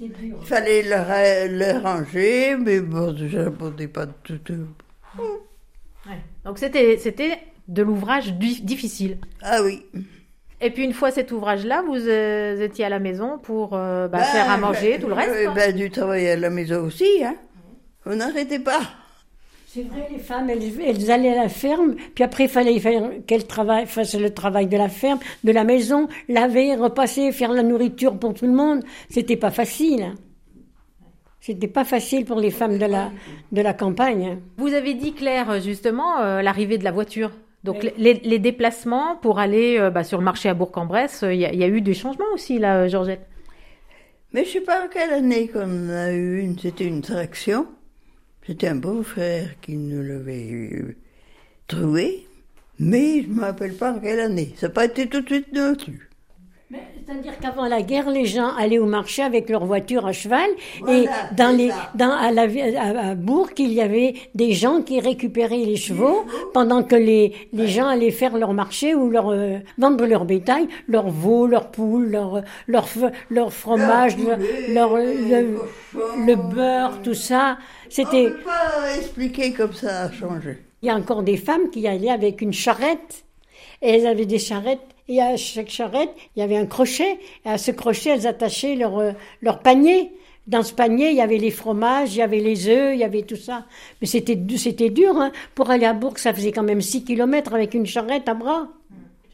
Il 0.00 0.12
fallait 0.44 0.82
le, 0.82 0.94
ra- 0.94 1.46
le 1.48 1.82
ranger, 1.82 2.56
mais 2.56 2.78
bon, 2.80 3.12
je 3.16 3.36
répondais 3.38 3.88
pas 3.88 4.06
de 4.06 4.36
tout. 4.46 4.68
Ouais. 5.18 6.18
Donc 6.44 6.58
c'était 6.58 6.98
c'était 6.98 7.38
de 7.66 7.82
l'ouvrage 7.82 8.34
di- 8.34 8.62
difficile. 8.62 9.18
Ah 9.42 9.58
oui. 9.64 9.82
Et 10.60 10.70
puis 10.70 10.84
une 10.84 10.92
fois 10.92 11.10
cet 11.10 11.32
ouvrage-là, 11.32 11.82
vous 11.84 11.96
euh, 12.08 12.60
étiez 12.60 12.84
à 12.84 12.88
la 12.88 13.00
maison 13.00 13.38
pour 13.38 13.74
euh, 13.74 14.06
bah, 14.06 14.18
Ben, 14.18 14.24
faire 14.24 14.50
à 14.50 14.56
manger, 14.56 14.94
je- 14.96 15.00
tout 15.00 15.08
le 15.08 15.14
reste. 15.14 15.54
ben, 15.54 15.74
du 15.74 15.90
travail 15.90 16.28
à 16.28 16.36
la 16.36 16.50
maison 16.50 16.84
aussi, 16.84 17.08
hein. 17.24 17.34
On 18.06 18.14
n'arrêtait 18.14 18.60
pas. 18.60 18.80
C'est 19.74 19.82
vrai, 19.82 20.06
les 20.12 20.18
femmes, 20.20 20.48
elles, 20.50 20.62
elles 20.80 21.10
allaient 21.10 21.36
à 21.36 21.42
la 21.42 21.48
ferme, 21.48 21.96
puis 22.14 22.22
après, 22.22 22.44
il 22.44 22.48
fallait 22.48 22.78
faire 22.78 23.10
qu'elles 23.26 23.42
fassent 23.86 24.14
le 24.14 24.30
travail 24.32 24.68
de 24.68 24.76
la 24.76 24.88
ferme, 24.88 25.18
de 25.42 25.50
la 25.50 25.64
maison, 25.64 26.06
laver, 26.28 26.76
repasser, 26.76 27.32
faire 27.32 27.50
la 27.52 27.64
nourriture 27.64 28.16
pour 28.16 28.34
tout 28.34 28.46
le 28.46 28.52
monde. 28.52 28.84
C'était 29.08 29.36
pas 29.36 29.50
facile. 29.50 30.02
hein. 30.02 30.14
C'était 31.40 31.66
pas 31.66 31.84
facile 31.84 32.24
pour 32.24 32.38
les 32.38 32.52
femmes 32.52 32.78
de 32.78 32.86
la, 32.86 33.10
de 33.50 33.60
la 33.62 33.74
campagne. 33.74 34.24
hein. 34.26 34.38
Vous 34.58 34.72
avez 34.74 34.94
dit, 34.94 35.12
Claire, 35.12 35.60
justement, 35.60 36.20
euh, 36.20 36.40
l'arrivée 36.40 36.78
de 36.78 36.84
la 36.84 36.92
voiture. 36.92 37.32
Donc 37.64 37.82
les, 37.96 38.14
les 38.14 38.38
déplacements 38.38 39.16
pour 39.16 39.38
aller 39.40 39.76
euh, 39.78 39.90
bah, 39.90 40.04
sur 40.04 40.18
le 40.18 40.24
marché 40.24 40.48
à 40.50 40.54
Bourg-en-Bresse, 40.54 41.24
euh, 41.24 41.34
il 41.34 41.40
y, 41.40 41.46
a- 41.46 41.52
il 41.52 41.58
y 41.58 41.64
a 41.64 41.68
eu 41.68 41.80
des 41.80 41.94
changements 41.94 42.24
aussi, 42.32 42.58
là, 42.60 42.86
Georgette? 42.86 43.26
Mais 44.32 44.44
je 44.44 44.50
sais 44.50 44.60
pas 44.60 44.84
en 44.84 44.88
quelle 44.88 45.10
année 45.10 45.48
qu'on 45.48 45.88
a 45.90 46.12
eu 46.12 46.40
une, 46.42 46.58
c'était 46.58 46.84
une 46.86 47.00
traction. 47.00 47.66
C'était 48.46 48.68
un 48.68 48.76
beau-frère 48.76 49.58
qui 49.60 49.76
nous 49.76 50.02
l'avait 50.02 50.50
euh, 50.52 50.96
trouvé. 51.66 52.26
Mais 52.78 53.22
je 53.22 53.28
me 53.28 53.40
rappelle 53.40 53.74
pas 53.74 53.92
en 53.92 54.00
quelle 54.00 54.20
année. 54.20 54.54
Ça 54.56 54.66
n'a 54.66 54.72
pas 54.74 54.84
été 54.84 55.08
tout 55.08 55.20
de 55.20 55.26
suite 55.26 55.52
non 55.52 55.74
plus. 55.74 56.10
C'est-à-dire 57.06 57.38
qu'avant 57.38 57.66
la 57.66 57.82
guerre, 57.82 58.08
les 58.08 58.24
gens 58.24 58.48
allaient 58.56 58.78
au 58.78 58.86
marché 58.86 59.22
avec 59.22 59.50
leur 59.50 59.64
voiture 59.66 60.06
à 60.06 60.12
cheval 60.12 60.48
Voilà, 60.80 60.98
et 60.98 61.08
dans 61.36 61.54
les, 61.54 61.70
dans, 61.94 62.10
à, 62.10 62.30
la, 62.32 62.42
à, 62.80 63.08
à 63.10 63.14
Bourg, 63.14 63.50
il 63.58 63.72
y 63.72 63.82
avait 63.82 64.14
des 64.34 64.52
gens 64.52 64.80
qui 64.80 65.00
récupéraient 65.00 65.56
les 65.58 65.76
chevaux 65.76 66.24
pendant 66.54 66.82
que 66.82 66.96
les, 66.96 67.34
les 67.52 67.68
gens 67.68 67.86
allaient 67.88 68.10
faire 68.10 68.38
leur 68.38 68.54
marché 68.54 68.94
ou 68.94 69.10
leur, 69.10 69.28
euh, 69.30 69.58
vendre 69.76 70.06
leur 70.06 70.24
bétail, 70.24 70.66
leur 70.88 71.08
veau, 71.10 71.46
leur 71.46 71.70
poule, 71.70 72.06
leur, 72.10 72.42
leur, 72.66 72.86
leur 73.28 73.52
fromage, 73.52 74.16
leur, 74.16 74.38
leur- 74.70 74.96
le, 74.96 75.58
le 76.26 76.34
beurre, 76.36 77.02
tout 77.02 77.14
ça. 77.14 77.58
On 77.58 77.90
C'était, 77.90 78.22
ne 78.24 78.28
peut 78.30 78.40
pas 78.44 78.96
expliquer 78.96 79.52
comme 79.52 79.72
ça 79.74 80.04
a 80.04 80.10
changé. 80.12 80.58
il 80.82 80.86
y 80.88 80.90
a 80.90 80.94
encore 80.96 81.22
des 81.22 81.36
femmes 81.36 81.70
qui 81.70 81.86
allaient 81.86 82.10
avec 82.10 82.40
une 82.40 82.52
charrette. 82.52 83.23
Et 83.84 83.90
elles 83.90 84.06
avaient 84.06 84.26
des 84.26 84.40
charrettes. 84.40 84.80
Et 85.06 85.20
à 85.20 85.36
chaque 85.36 85.68
charrette, 85.68 86.10
il 86.34 86.40
y 86.40 86.42
avait 86.42 86.56
un 86.56 86.66
crochet. 86.66 87.18
Et 87.44 87.48
à 87.48 87.58
ce 87.58 87.70
crochet, 87.70 88.10
elles 88.10 88.26
attachaient 88.26 88.74
leur, 88.74 88.98
euh, 88.98 89.12
leur 89.42 89.60
panier. 89.60 90.10
Dans 90.46 90.62
ce 90.62 90.72
panier, 90.72 91.10
il 91.10 91.16
y 91.16 91.20
avait 91.20 91.38
les 91.38 91.50
fromages, 91.50 92.14
il 92.14 92.18
y 92.18 92.22
avait 92.22 92.40
les 92.40 92.68
œufs, 92.68 92.94
il 92.94 93.00
y 93.00 93.04
avait 93.04 93.22
tout 93.22 93.36
ça. 93.36 93.66
Mais 94.00 94.06
c'était, 94.06 94.38
c'était 94.56 94.90
dur. 94.90 95.16
Hein. 95.16 95.30
Pour 95.54 95.70
aller 95.70 95.86
à 95.86 95.92
Bourg, 95.92 96.18
ça 96.18 96.32
faisait 96.34 96.52
quand 96.52 96.62
même 96.62 96.80
6 96.80 97.04
kilomètres 97.04 97.54
avec 97.54 97.74
une 97.74 97.86
charrette 97.86 98.28
à 98.28 98.34
bras. 98.34 98.68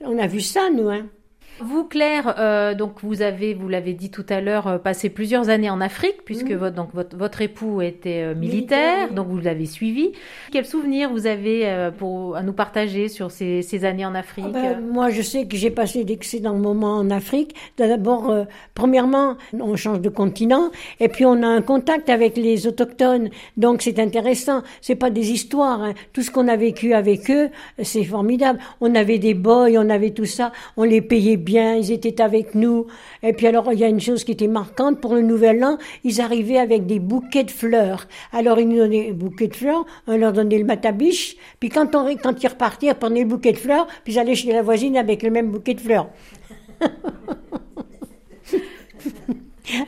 On 0.03 0.19
a 0.19 0.27
vu 0.27 0.41
ça, 0.41 0.69
nous. 0.71 0.89
Hein. 0.89 1.07
Vous, 1.63 1.85
Claire, 1.85 2.37
euh, 2.39 2.75
donc 2.75 2.95
vous 3.03 3.21
avez, 3.21 3.53
vous 3.53 3.69
l'avez 3.69 3.93
dit 3.93 4.11
tout 4.11 4.25
à 4.31 4.41
l'heure, 4.41 4.67
euh, 4.67 4.79
passé 4.79 5.11
plusieurs 5.11 5.51
années 5.51 5.69
en 5.69 5.83
Afrique, 5.83 6.25
puisque 6.25 6.51
Mhm. 6.51 6.57
votre, 6.57 6.75
donc 6.77 6.89
votre, 6.95 7.17
votre 7.19 7.43
époux 7.43 7.83
était 7.83 8.23
euh, 8.23 8.35
militaire, 8.35 9.13
donc 9.13 9.29
vous 9.29 9.39
l'avez 9.41 9.67
suivi. 9.67 10.13
Quels 10.53 10.65
souvenirs 10.65 11.11
vous 11.11 11.27
avez 11.27 11.69
euh, 11.69 11.91
pour, 11.91 12.35
à 12.37 12.43
nous 12.43 12.55
partager 12.55 13.09
sur 13.09 13.31
ces, 13.31 13.61
ces 13.61 13.85
années 13.85 14.07
en 14.07 14.15
Afrique? 14.15 14.47
Ah 14.49 14.53
ben, 14.53 14.81
moi, 14.81 15.11
je 15.11 15.21
sais 15.21 15.47
que 15.47 15.55
j'ai 15.57 15.71
passé 15.71 16.05
d'excellents 16.05 16.55
moments 16.57 16.97
en 16.97 17.11
Afrique. 17.11 17.55
D'abord, 17.77 18.31
euh, 18.31 18.45
premièrement, 18.75 19.37
on 19.53 19.77
change 19.77 20.01
de 20.01 20.09
continent, 20.09 20.71
et 20.99 21.09
puis 21.09 21.27
on 21.27 21.43
a 21.43 21.47
un 21.47 21.61
contact 21.61 22.09
avec 22.09 22.39
les 22.39 22.67
autochtones, 22.67 23.29
donc 23.59 23.83
c'est 23.83 23.99
intéressant. 23.99 24.63
C'est 24.81 24.95
pas 24.95 25.11
des 25.11 25.31
histoires. 25.31 25.83
hein. 25.83 25.93
Tout 26.15 26.23
ce 26.23 26.31
qu'on 26.31 26.49
a 26.49 26.57
vécu 26.57 26.95
avec 26.95 27.31
eux, 27.31 27.51
c'est 27.83 28.05
formidable. 28.05 28.59
On 28.81 28.95
avait 28.95 29.19
des 29.19 29.35
boys, 29.35 29.69
on 29.77 29.91
avait 29.91 30.13
tout 30.13 30.25
ça, 30.25 30.53
on 30.79 30.85
les 30.85 31.03
payait 31.03 31.37
bien, 31.37 31.50
ils 31.53 31.93
étaient 31.93 32.21
avec 32.21 32.55
nous. 32.55 32.87
Et 33.23 33.33
puis 33.33 33.47
alors, 33.47 33.73
il 33.73 33.79
y 33.79 33.85
a 33.85 33.89
une 33.89 34.01
chose 34.01 34.25
qui 34.25 34.33
était 34.33 34.49
marquante 34.49 35.01
pour 35.01 35.15
le 35.15 35.23
Nouvel 35.23 35.63
An, 35.65 35.79
ils 36.05 36.21
arrivaient 36.21 36.59
avec 36.59 36.87
des 36.87 36.99
bouquets 36.99 37.45
de 37.45 37.51
fleurs. 37.51 38.07
Alors 38.33 38.59
ils 38.59 38.69
nous 38.69 38.77
donnaient 38.79 39.07
des 39.07 39.13
bouquets 39.13 39.49
de 39.49 39.57
fleurs, 39.57 39.87
on 40.07 40.17
leur 40.17 40.33
donnait 40.33 40.59
le 40.59 40.65
matabiche, 40.65 41.37
puis 41.59 41.69
quand, 41.69 41.95
on, 41.95 42.15
quand 42.17 42.43
ils 42.43 42.49
repartaient, 42.49 42.89
ils 42.89 42.95
prenaient 42.95 43.23
le 43.23 43.29
bouquet 43.29 43.53
de 43.53 43.59
fleurs, 43.59 43.87
puis 44.05 44.15
ils 44.15 44.19
allaient 44.19 44.35
chez 44.35 44.53
la 44.53 44.63
voisine 44.63 44.97
avec 44.97 45.23
le 45.23 45.31
même 45.31 45.51
bouquet 45.51 45.75
de 45.75 45.81
fleurs. 45.81 46.09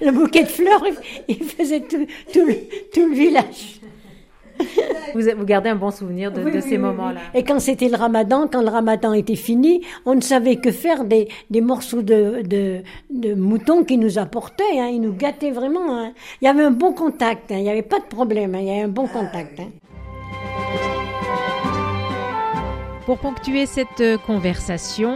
le 0.00 0.10
bouquet 0.12 0.44
de 0.44 0.48
fleurs, 0.48 0.84
il 1.28 1.42
faisait 1.42 1.80
tout 1.80 2.06
le 2.36 3.14
village. 3.14 3.81
Vous, 5.14 5.22
vous 5.36 5.44
gardez 5.44 5.70
un 5.70 5.76
bon 5.76 5.90
souvenir 5.90 6.32
de, 6.32 6.42
Oui, 6.42 6.50
de 6.52 6.56
oui, 6.56 6.62
ces 6.62 6.70
oui, 6.72 6.78
moments-là 6.78 7.20
oui. 7.34 7.40
Et 7.40 7.44
quand 7.44 7.60
c'était 7.60 7.88
le 7.88 7.96
ramadan, 7.96 8.48
quand 8.50 8.62
le 8.62 8.68
ramadan 8.70 9.12
était 9.12 9.36
fini, 9.36 9.82
on 10.06 10.14
ne 10.14 10.20
savait 10.20 10.56
que 10.56 10.70
faire 10.70 11.04
des, 11.04 11.28
des 11.50 11.60
morceaux 11.60 12.02
de, 12.02 12.42
de, 12.46 12.82
de 13.10 13.34
mouton 13.34 13.84
qui 13.84 13.98
nous 13.98 14.18
apportaient. 14.18 14.78
Hein, 14.78 14.88
ils 14.92 15.00
nous 15.00 15.12
gâtaient 15.14 15.50
vraiment. 15.50 15.96
hein. 15.98 16.12
Il 16.40 16.46
y 16.46 16.48
avait 16.48 16.64
un 16.64 16.70
bon 16.70 16.92
contact. 16.92 17.50
hein, 17.52 17.56
il 17.58 17.62
n'y 17.64 17.70
avait 17.70 17.82
pas 17.82 17.98
de 18.00 18.06
problème. 18.06 18.54
hein, 18.54 18.60
il 18.60 18.66
y 18.66 18.70
avait 18.70 18.82
un 18.82 18.88
bon 18.88 19.06
contact. 19.06 19.60
hein. 19.60 19.68
Pour 23.06 23.18
ponctuer 23.18 23.66
cette 23.66 24.00
euh, 24.00 24.16
conversation, 24.16 25.12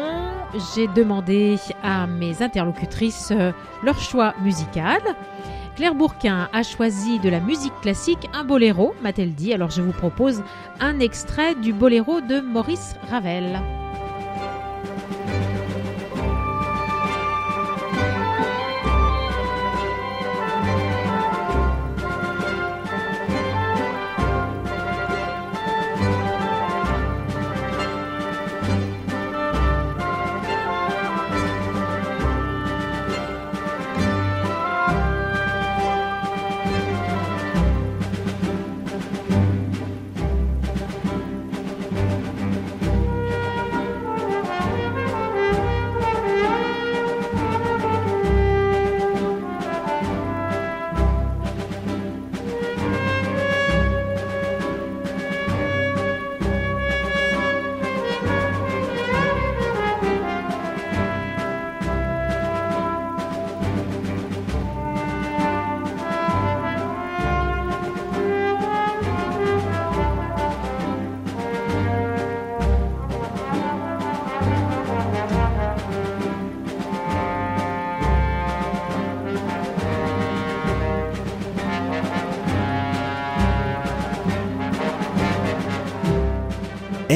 j'ai 0.75 0.88
demandé 0.88 1.57
à 1.85 2.07
mes 2.09 2.43
interlocutrices 2.43 3.31
euh, 3.31 3.52
leur 3.85 4.00
choix 4.00 4.35
musical. 4.43 5.00
Claire 5.76 5.95
Bourquin 5.95 6.49
a 6.54 6.62
choisi 6.62 7.18
de 7.18 7.28
la 7.28 7.38
musique 7.38 7.78
classique 7.83 8.30
un 8.33 8.45
boléro, 8.45 8.95
m'a-t-elle 9.02 9.35
dit. 9.35 9.52
Alors 9.52 9.71
je 9.71 9.83
vous 9.83 9.92
propose 9.92 10.42
un 10.80 10.99
extrait 11.00 11.54
du 11.54 11.75
boléro 11.75 12.23
de 12.23 12.40
Maurice 12.40 12.95
Ravel. 13.11 13.61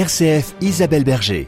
RCF 0.01 0.55
Isabelle 0.63 1.05
Berger. 1.05 1.47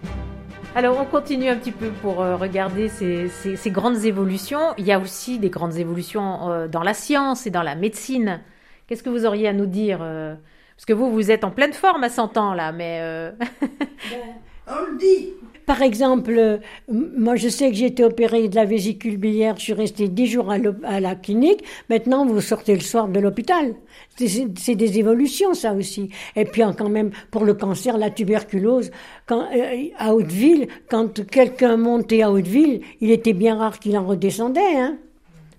Alors 0.75 0.99
on 1.01 1.07
continue 1.07 1.49
un 1.49 1.57
petit 1.57 1.73
peu 1.73 1.89
pour 2.03 2.21
euh, 2.21 2.37
regarder 2.37 2.91
ces, 2.91 3.29
ces- 3.31 3.57
ces 3.57 3.71
grandes 3.71 4.05
évolutions. 4.05 4.75
Il 4.77 4.85
y 4.85 4.93
a 4.93 4.99
aussi 4.99 5.39
des 5.39 5.49
grandes 5.49 5.77
évolutions 5.79 6.51
euh, 6.51 6.69
dans 6.69 6.83
la 6.83 6.93
science 6.93 7.47
et 7.47 7.51
dans 7.51 7.63
la 7.63 7.75
médecine. 7.75 8.41
Qu'est-ce 8.87 9.03
que 9.03 9.09
vous 9.09 9.25
auriez 9.25 9.49
à 9.49 9.55
nous 9.55 9.65
dire 9.65 10.01
euh, 10.03 10.35
Parce 10.77 10.85
que 10.85 10.93
vous, 10.93 11.11
vous 11.11 11.31
êtes 11.31 11.45
en 11.45 11.51
pleine 11.51 11.73
forme 11.73 12.05
à 12.05 12.11
100 12.11 12.37
ans 12.37 12.53
là, 12.53 12.73
mais... 12.73 12.99
euh, 13.01 13.31
On 14.69 14.93
le 14.93 14.99
dit. 14.99 15.31
Par 15.67 15.83
exemple, 15.83 16.33
euh, 16.37 16.59
moi 16.91 17.37
je 17.37 17.49
sais 17.49 17.71
que 17.71 17.77
j'ai 17.77 17.87
été 17.87 18.05
opérée 18.05 18.49
de 18.49 18.57
la 18.57 18.65
vésicule 18.65 19.17
biliaire, 19.17 19.57
je 19.57 19.63
suis 19.63 19.73
restée 19.73 20.09
10 20.09 20.27
jours 20.27 20.51
à, 20.51 21.01
la 21.01 21.15
clinique. 21.15 21.65
Maintenant, 21.89 22.27
vous 22.27 22.41
sortez 22.41 22.75
le 22.75 22.81
soir 22.81 23.09
de 23.09 23.21
l'hôpital. 23.21 23.75
C'est- 24.17 24.75
des 24.75 24.99
évolutions, 24.99 25.55
ça 25.55 25.73
aussi. 25.75 26.11
Et 26.37 26.45
puis 26.45 26.63
quand 26.77 26.89
même, 26.89 27.11
pour 27.31 27.45
le 27.45 27.55
cancer, 27.55 27.99
la 27.99 28.11
tuberculose, 28.11 28.91
euh, 29.31 29.89
à 29.99 30.15
Hauteville, 30.15 30.69
quand 30.89 31.25
quelqu'un 31.27 31.77
montait 31.77 32.23
à 32.23 32.31
Hauteville, 32.31 32.81
il 33.01 33.11
était 33.11 33.35
bien 33.35 33.57
rare 33.57 33.79
qu'il 33.79 33.97
en 33.97 34.07
redescendait. 34.07 34.77
Hein, 34.77 34.99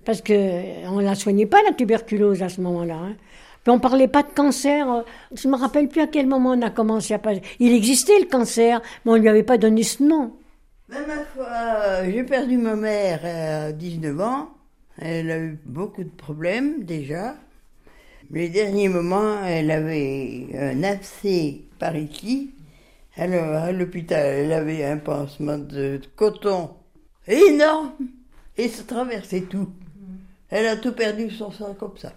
parce 0.04 0.20
que 0.20 0.32
euh, 0.32 0.88
on 0.90 0.98
la 0.98 1.14
soignait 1.14 1.46
pas, 1.46 1.62
la 1.62 1.72
tuberculose, 1.72 2.42
à 2.42 2.48
ce 2.48 2.60
moment-là. 2.60 2.96
Hein. 2.96 3.16
Puis 3.64 3.70
on 3.72 3.80
parlait 3.80 4.08
pas 4.08 4.22
de 4.22 4.28
cancer. 4.28 4.88
euh, 4.90 5.02
Je 5.34 5.48
me 5.48 5.56
rappelle 5.56 5.88
plus 5.88 6.02
à 6.02 6.06
quel 6.06 6.26
moment 6.26 6.50
on 6.50 6.62
a 6.62 6.70
commencé 6.70 7.14
à 7.14 7.18
parler. 7.18 7.42
Il 7.58 7.72
existait 7.72 8.18
le 8.20 8.26
cancer, 8.26 8.80
mais 9.04 9.12
on 9.12 9.16
lui 9.16 9.28
avait 9.28 9.42
pas 9.42 9.58
donné 9.58 9.82
ce 9.82 10.02
nom. 10.02 10.34
Même 10.90 11.06
ma 11.06 11.24
foi, 11.24 11.48
euh, 11.50 12.10
j'ai 12.12 12.24
perdu 12.24 12.58
ma 12.58 12.76
mère 12.76 13.20
à 13.24 13.72
19 13.72 14.20
ans. 14.20 14.50
Elle 14.98 15.30
a 15.30 15.38
eu 15.38 15.58
beaucoup 15.64 16.04
de 16.04 16.10
problèmes 16.10 16.84
déjà. 16.84 17.34
Les 18.30 18.48
derniers 18.50 18.88
moments, 18.88 19.42
elle 19.44 19.70
avait 19.70 20.46
un 20.58 20.82
abcès 20.82 21.62
par 21.78 21.96
ici. 21.96 22.50
Alors, 23.16 23.54
à 23.54 23.72
l'hôpital, 23.72 24.24
elle 24.26 24.52
avait 24.52 24.84
un 24.84 24.98
pansement 24.98 25.56
de 25.58 26.00
coton 26.16 26.70
énorme 27.26 27.92
et 28.56 28.68
ça 28.68 28.82
traversait 28.82 29.42
tout. 29.42 29.68
Elle 30.50 30.66
a 30.66 30.76
tout 30.76 30.92
perdu 30.92 31.30
son 31.30 31.50
sang 31.50 31.74
comme 31.78 31.96
ça. 31.96 32.12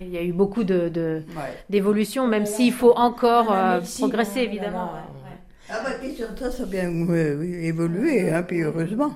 Il 0.00 0.08
y 0.10 0.18
a 0.18 0.22
eu 0.22 0.32
beaucoup 0.32 0.64
de, 0.64 0.88
de- 0.88 1.22
Ouais. 1.36 1.42
d'évolutions, 1.68 2.26
même 2.26 2.46
s'il 2.46 2.72
faut 2.72 2.92
encore 2.92 3.52
la 3.52 3.76
euh, 3.76 3.80
progresser, 3.98 4.40
évidemment. 4.40 4.90
ouais, 4.92 5.30
ouais. 5.30 5.36
Ah 5.68 5.82
bah, 5.84 5.90
de 6.02 6.38
ça, 6.38 6.50
ça 6.50 6.62
a 6.62 6.66
bien 6.66 6.90
euh, 7.10 7.42
évolué, 7.62 8.30
hein, 8.30 8.42
puis 8.42 8.62
heureusement. 8.62 9.12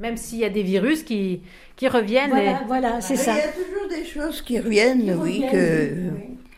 Même 0.00 0.16
s'il 0.16 0.38
y 0.38 0.44
a 0.44 0.48
des 0.50 0.62
virus 0.62 1.02
qui, 1.02 1.42
qui 1.76 1.86
reviennent. 1.88 2.30
Voilà, 2.30 2.50
et- 2.62 2.66
voilà, 2.66 3.00
c'est 3.00 3.16
ça. 3.16 3.32
Il 3.34 3.38
y 3.38 3.40
a 3.40 3.48
toujours 3.52 3.88
des 3.88 4.04
choses 4.04 4.40
qui 4.42 4.58
reviennent, 4.58 5.18
oui, 5.20 5.44
que... 5.50 5.56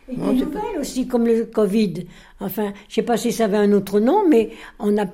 Et 0.07 0.17
Non, 0.19 0.33
des 0.35 0.45
nouvelles 0.45 0.79
aussi, 0.81 1.09
comme 1.09 1.27
le 1.27 1.47
Covid. 1.47 2.07
Enfin, 2.41 2.75
je 2.91 2.95
sais 2.97 3.03
pas 3.03 3.17
si 3.17 3.33
ça 3.33 3.47
avait 3.47 3.57
un 3.57 3.73
autre 3.73 4.01
nom, 4.01 4.29
mais 4.29 4.51
on 4.79 4.97
a, 4.99 5.07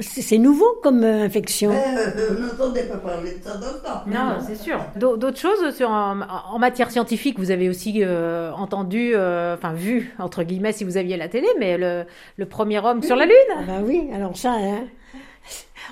c'est 0.00 0.38
nouveau 0.38 0.66
comme 0.82 1.04
euh, 1.04 1.24
infection. 1.24 1.70
Euh, 1.70 2.28
on 2.36 2.42
n'entendait 2.42 2.84
pas 2.84 2.96
parler 2.96 3.32
de 3.38 3.42
ça 3.44 3.56
dans 3.56 3.68
le 3.72 3.78
temps. 3.80 4.02
Non, 4.06 4.38
c'est 4.46 4.56
sûr. 4.56 4.78
D'au- 4.96 5.16
D'autres 5.16 5.38
choses 5.38 5.74
sur, 5.74 5.88
en, 5.90 6.20
en 6.52 6.58
matière 6.58 6.90
scientifique, 6.90 7.38
vous 7.38 7.50
avez 7.50 7.68
aussi 7.68 8.00
euh, 8.02 8.50
entendu, 8.52 9.12
euh, 9.14 9.54
enfin 9.54 9.72
vu, 9.72 10.12
entre 10.18 10.42
guillemets, 10.42 10.72
si 10.72 10.82
vous 10.84 10.96
aviez 10.96 11.16
la 11.16 11.28
télé, 11.28 11.46
mais 11.60 11.78
le, 11.78 12.04
le 12.36 12.46
premier 12.46 12.78
homme 12.84 13.02
sur 13.02 13.14
la 13.16 13.24
Ah 13.24 13.26
Lune. 13.26 13.66
bah 13.68 13.78
oui, 13.84 14.08
alors 14.12 14.36
ça, 14.36 14.52
hein. 14.58 14.84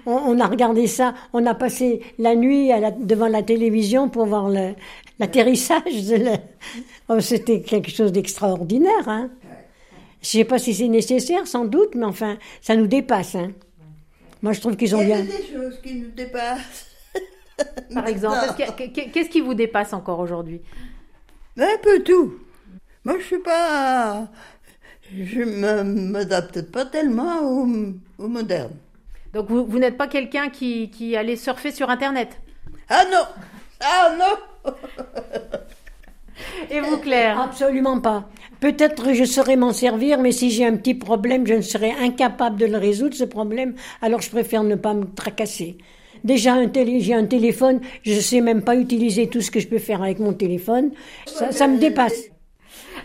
on, 0.06 0.12
on 0.14 0.40
a 0.40 0.46
regardé 0.46 0.86
ça, 0.88 1.14
on 1.32 1.46
a 1.46 1.54
passé 1.54 2.02
la 2.18 2.34
nuit 2.34 2.72
à 2.72 2.80
la- 2.80 2.90
devant 2.90 3.28
la 3.28 3.42
télévision 3.42 4.08
pour 4.08 4.26
voir 4.26 4.48
l'atterrissage. 5.18 5.82
la- 6.10 6.38
Oh, 7.08 7.20
C'était 7.20 7.60
quelque 7.62 7.90
chose 7.90 8.10
d'extraordinaire. 8.12 9.06
Hein. 9.08 9.30
Je 10.22 10.28
sais 10.28 10.44
pas 10.44 10.58
si 10.58 10.72
c'est 10.72 10.88
nécessaire, 10.88 11.46
sans 11.46 11.64
doute, 11.64 11.94
mais 11.96 12.04
enfin, 12.06 12.36
ça 12.60 12.74
nous 12.76 12.86
dépasse. 12.86 13.34
Hein. 13.34 13.50
Moi, 14.42 14.52
je 14.52 14.60
trouve 14.60 14.76
qu'ils 14.76 14.94
ont 14.96 15.00
Il 15.02 15.08
y 15.08 15.12
a 15.12 15.22
bien. 15.22 15.24
des 15.36 15.46
choses 15.46 15.80
qui 15.82 15.94
nous 15.94 16.10
dépassent. 16.10 16.86
Par 17.94 18.06
exemple, 18.08 18.38
qu'est-ce 18.56 19.28
qui 19.28 19.40
vous 19.40 19.54
dépasse 19.54 19.92
encore 19.92 20.18
aujourd'hui? 20.18 20.60
Un 21.58 21.76
peu 21.82 22.02
tout. 22.02 22.34
Moi, 23.04 23.16
je 23.20 23.24
suis 23.24 23.38
pas... 23.38 24.28
Je 25.14 25.40
me- 25.42 25.82
m'adapte 25.84 26.62
pas 26.62 26.86
tellement 26.86 27.40
au, 27.42 27.66
au 28.18 28.28
moderne. 28.28 28.72
Donc 29.34 29.48
vous, 29.50 29.64
vous 29.66 29.78
n'êtes 29.78 29.96
pas 29.98 30.08
quelqu'un 30.08 30.48
qui, 30.48 30.90
qui 30.90 31.16
allait 31.16 31.36
surfer 31.36 31.70
sur 31.70 31.90
Internet? 31.90 32.40
Ah 32.88 33.04
non 33.10 33.26
Ah 33.80 34.16
non 34.18 34.72
Et 36.70 36.80
vous, 36.80 36.98
Claire 36.98 37.40
Absolument 37.40 38.00
pas. 38.00 38.28
Peut-être 38.60 39.12
je 39.12 39.24
saurais 39.24 39.56
m'en 39.56 39.72
servir, 39.72 40.18
mais 40.18 40.32
si 40.32 40.50
j'ai 40.50 40.64
un 40.64 40.76
petit 40.76 40.94
problème, 40.94 41.46
je 41.46 41.54
ne 41.54 41.62
serais 41.62 41.92
incapable 42.00 42.58
de 42.58 42.66
le 42.66 42.78
résoudre, 42.78 43.14
ce 43.14 43.24
problème, 43.24 43.74
alors 44.00 44.20
je 44.20 44.30
préfère 44.30 44.62
ne 44.62 44.76
pas 44.76 44.94
me 44.94 45.04
tracasser. 45.04 45.78
Déjà, 46.24 46.56
j'ai 46.98 47.14
un 47.14 47.26
téléphone, 47.26 47.80
je 48.02 48.20
sais 48.20 48.40
même 48.40 48.62
pas 48.62 48.76
utiliser 48.76 49.26
tout 49.26 49.40
ce 49.40 49.50
que 49.50 49.58
je 49.58 49.66
peux 49.66 49.78
faire 49.78 50.02
avec 50.02 50.20
mon 50.20 50.32
téléphone. 50.32 50.92
Ça, 51.26 51.50
ça 51.50 51.66
me 51.66 51.78
dépasse. 51.78 52.31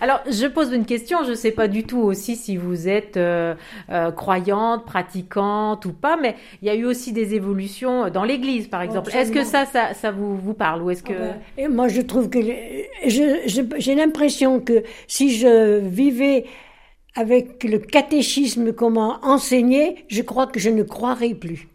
Alors, 0.01 0.22
je 0.29 0.48
pose 0.48 0.72
une 0.72 0.86
question, 0.86 1.24
je 1.24 1.32
ne 1.32 1.36
sais 1.36 1.51
pas 1.51 1.67
du 1.67 1.84
tout 1.84 2.00
aussi 2.00 2.36
si 2.36 2.58
vous 2.58 2.88
êtes 2.88 3.17
euh, 3.17 3.56
euh, 3.89 4.12
croyante, 4.12 4.86
pratiquante 4.86 5.86
ou 5.86 5.94
pas, 5.94 6.17
mais 6.17 6.36
il 6.62 6.67
y 6.67 6.72
a 6.72 6.75
eu 6.75 6.86
aussi 6.86 7.13
des 7.13 7.36
évolutions 7.36 8.10
dans 8.10 8.24
l'Église, 8.24 8.67
par 8.67 8.82
exemple. 8.82 9.12
Est-ce 9.15 9.32
que 9.32 9.44
ça, 9.44 9.65
ça, 9.65 9.94
ça 9.94 10.12
vous, 10.12 10.53
parle 10.53 10.82
ou 10.84 10.89
est-ce 10.89 11.03
que... 11.03 11.13
Ah 11.13 11.34
ben, 11.34 11.41
Et 11.58 11.67
moi, 11.67 11.88
je 11.88 12.01
trouve 12.01 12.29
que 12.29 12.39
j'ai 13.06 13.96
l'impression 13.96 14.60
que 14.60 14.84
si 15.08 15.36
je 15.36 15.79
vivais 15.79 16.46
avec 17.15 17.63
le 17.63 17.79
catéchisme 17.79 18.74
qu'on 18.74 18.91
m'a 18.91 19.20
enseigné, 19.24 20.06
je 20.08 20.22
crois 20.22 20.48
que 20.48 20.60
je 20.60 20.70
ne 20.70 20.84
croirais 20.84 21.34
plus. 21.34 21.67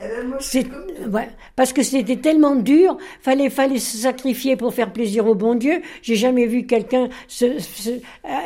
Eh 0.00 0.04
ben, 0.08 0.28
moi, 0.28 0.38
C'est 0.40 0.66
ouais, 1.12 1.28
parce 1.54 1.72
que 1.72 1.82
c'était 1.82 2.16
tellement 2.16 2.56
dur, 2.56 2.98
fallait 3.20 3.48
fallait 3.48 3.78
se 3.78 3.96
sacrifier 3.96 4.56
pour 4.56 4.74
faire 4.74 4.92
plaisir 4.92 5.26
au 5.26 5.34
bon 5.36 5.54
Dieu. 5.54 5.82
J'ai 6.02 6.16
jamais 6.16 6.46
vu 6.46 6.66
quelqu'un 6.66 7.08
se, 7.28 7.58
se- 7.60 8.00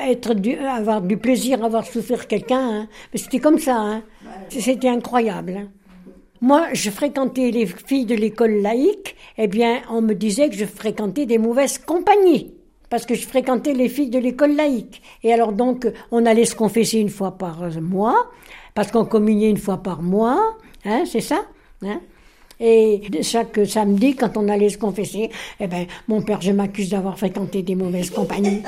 être 0.09 0.35
du, 0.35 0.57
avoir 0.59 1.01
du 1.01 1.17
plaisir 1.17 1.63
à 1.63 1.67
avoir 1.67 1.87
souffert 1.87 2.27
quelqu'un. 2.27 2.61
Hein. 2.83 2.89
Mais 3.13 3.19
c'était 3.19 3.39
comme 3.41 3.59
ça. 3.59 3.77
Hein. 3.77 4.03
C'était 4.51 4.89
incroyable. 4.89 5.55
hein. 5.59 5.69
Moi, 6.41 6.67
je 6.75 6.91
fréquentais 6.91 7.51
les 7.51 7.67
filles 7.67 8.05
de 8.07 8.15
l'école 8.15 8.61
laïque. 8.61 9.17
Eh 9.39 9.49
bien, 9.49 9.81
on 9.91 10.03
me 10.03 10.15
disait 10.15 10.49
que 10.51 10.55
je 10.55 10.67
fréquentais 10.67 11.27
des 11.27 11.39
mauvaises 11.39 11.79
compagnies. 11.79 12.53
Parce 12.91 13.05
que 13.07 13.15
je 13.15 13.27
fréquentais 13.27 13.73
les 13.75 13.89
filles 13.89 14.11
de 14.11 14.19
l'école 14.19 14.55
laïque. 14.55 15.03
Et 15.25 15.33
alors 15.33 15.53
donc, 15.53 15.91
on 16.13 16.25
allait 16.27 16.45
se 16.45 16.55
confesser 16.55 16.99
une 16.99 17.09
fois 17.09 17.33
par 17.39 17.69
mois, 17.81 18.31
parce 18.75 18.93
qu'on 18.93 19.05
communiait 19.05 19.51
une 19.51 19.57
fois 19.59 19.79
par 19.79 20.01
mois, 20.01 20.57
hein, 20.89 21.03
c'est 21.07 21.21
ça 21.21 21.41
hein 21.85 22.01
Et 22.61 23.03
chaque 23.23 23.59
samedi, 23.67 24.17
quand 24.17 24.37
on 24.37 24.49
allait 24.49 24.69
se 24.71 24.79
confesser, 24.79 25.31
eh 25.61 25.67
ben, 25.69 25.87
mon 26.09 26.23
père, 26.23 26.41
je 26.41 26.53
m'accuse 26.53 26.91
d'avoir 26.91 27.17
fréquenté 27.19 27.63
des 27.63 27.75
mauvaises 27.77 28.11
compagnies. 28.11 28.63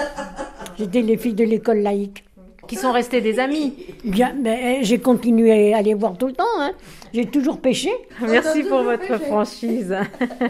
J'étais 0.78 1.02
les 1.02 1.16
filles 1.16 1.34
de 1.34 1.44
l'école 1.44 1.80
laïque. 1.80 2.24
qui 2.68 2.76
sont 2.76 2.92
restés 2.92 3.20
des 3.20 3.40
amis 3.40 3.74
Bien, 4.04 4.32
mais 4.40 4.84
j'ai 4.84 4.98
continué 5.00 5.74
à 5.74 5.82
les 5.82 5.94
voir 5.94 6.16
tout 6.16 6.28
le 6.28 6.34
temps. 6.34 6.54
Hein. 6.60 6.70
J'ai 7.12 7.26
toujours 7.26 7.58
péché. 7.60 7.90
Merci 8.22 8.62
pour 8.62 8.82
votre 8.84 9.20
franchise. 9.28 9.92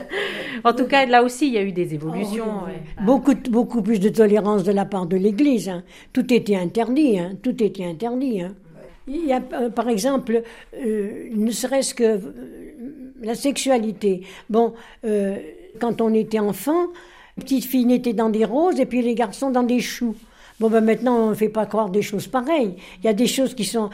en 0.64 0.72
tout 0.74 0.84
cas, 0.86 1.06
là 1.06 1.22
aussi, 1.22 1.46
il 1.46 1.54
y 1.54 1.58
a 1.58 1.62
eu 1.62 1.72
des 1.72 1.94
évolutions. 1.94 2.44
Oh, 2.62 2.66
ouais. 2.66 2.82
Beaucoup, 3.06 3.32
beaucoup 3.48 3.80
plus 3.80 3.98
de 4.00 4.10
tolérance 4.10 4.64
de 4.64 4.72
la 4.72 4.84
part 4.84 5.06
de 5.06 5.16
l'Église. 5.16 5.70
hein. 5.70 5.82
Tout 6.12 6.30
était 6.34 6.56
interdit. 6.56 7.18
Hein. 7.18 7.30
Tout 7.42 7.62
était 7.62 7.86
interdit. 7.86 8.42
Hein. 8.42 8.52
Il 9.06 9.26
y 9.26 9.32
a, 9.32 9.42
euh, 9.54 9.70
par 9.70 9.88
exemple, 9.88 10.42
euh, 10.74 11.28
ne 11.34 11.50
serait-ce 11.50 11.94
que 11.94 12.04
euh, 12.04 12.18
la 13.22 13.34
sexualité. 13.34 14.22
Bon, 14.48 14.74
quand 15.78 16.00
on 16.00 16.14
était 16.14 16.38
enfant, 16.38 16.86
les 17.36 17.42
petites 17.42 17.64
filles 17.64 17.84
n'étaient 17.84 18.12
dans 18.12 18.30
des 18.30 18.44
roses 18.44 18.80
et 18.80 18.86
puis 18.86 19.02
les 19.02 19.14
garçons 19.14 19.50
dans 19.50 19.62
des 19.62 19.80
choux. 19.80 20.14
Bon, 20.58 20.68
ben 20.68 20.84
maintenant, 20.84 21.16
on 21.16 21.30
ne 21.30 21.34
fait 21.34 21.48
pas 21.48 21.66
croire 21.66 21.90
des 21.90 22.02
choses 22.02 22.26
pareilles. 22.26 22.74
Il 22.98 23.06
y 23.06 23.08
a 23.08 23.14
des 23.14 23.26
choses 23.26 23.54
qui 23.54 23.64
sont 23.64 23.90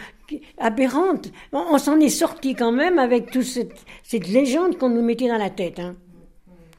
aberrantes. 0.58 1.30
On, 1.52 1.78
s'en 1.78 1.98
est 2.00 2.08
sorti 2.08 2.54
quand 2.54 2.72
même 2.72 2.98
avec 2.98 3.30
toute 3.30 3.44
cette, 3.44 3.84
cette 4.02 4.28
légende 4.28 4.76
qu'on 4.76 4.88
nous 4.88 5.02
mettait 5.02 5.28
dans 5.28 5.38
la 5.38 5.50
tête. 5.50 5.78
Hein. 5.78 5.94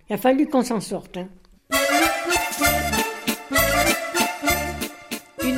Il 0.10 0.13
a 0.13 0.17
fallu 0.17 0.48
qu'on 0.48 0.63
s'en 0.63 0.81
sorte. 0.81 1.17
Hein. 1.17 1.27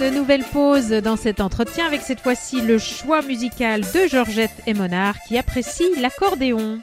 Une 0.01 0.15
nouvelle 0.15 0.45
pause 0.45 0.91
dans 0.91 1.17
cet 1.17 1.41
entretien 1.41 1.85
avec 1.85 2.01
cette 2.01 2.21
fois-ci 2.21 2.61
le 2.61 2.77
choix 2.77 3.21
musical 3.21 3.81
de 3.81 4.07
Georgette 4.07 4.63
Emonard 4.65 5.15
qui 5.27 5.37
apprécie 5.37 5.89
l'accordéon. 5.99 6.79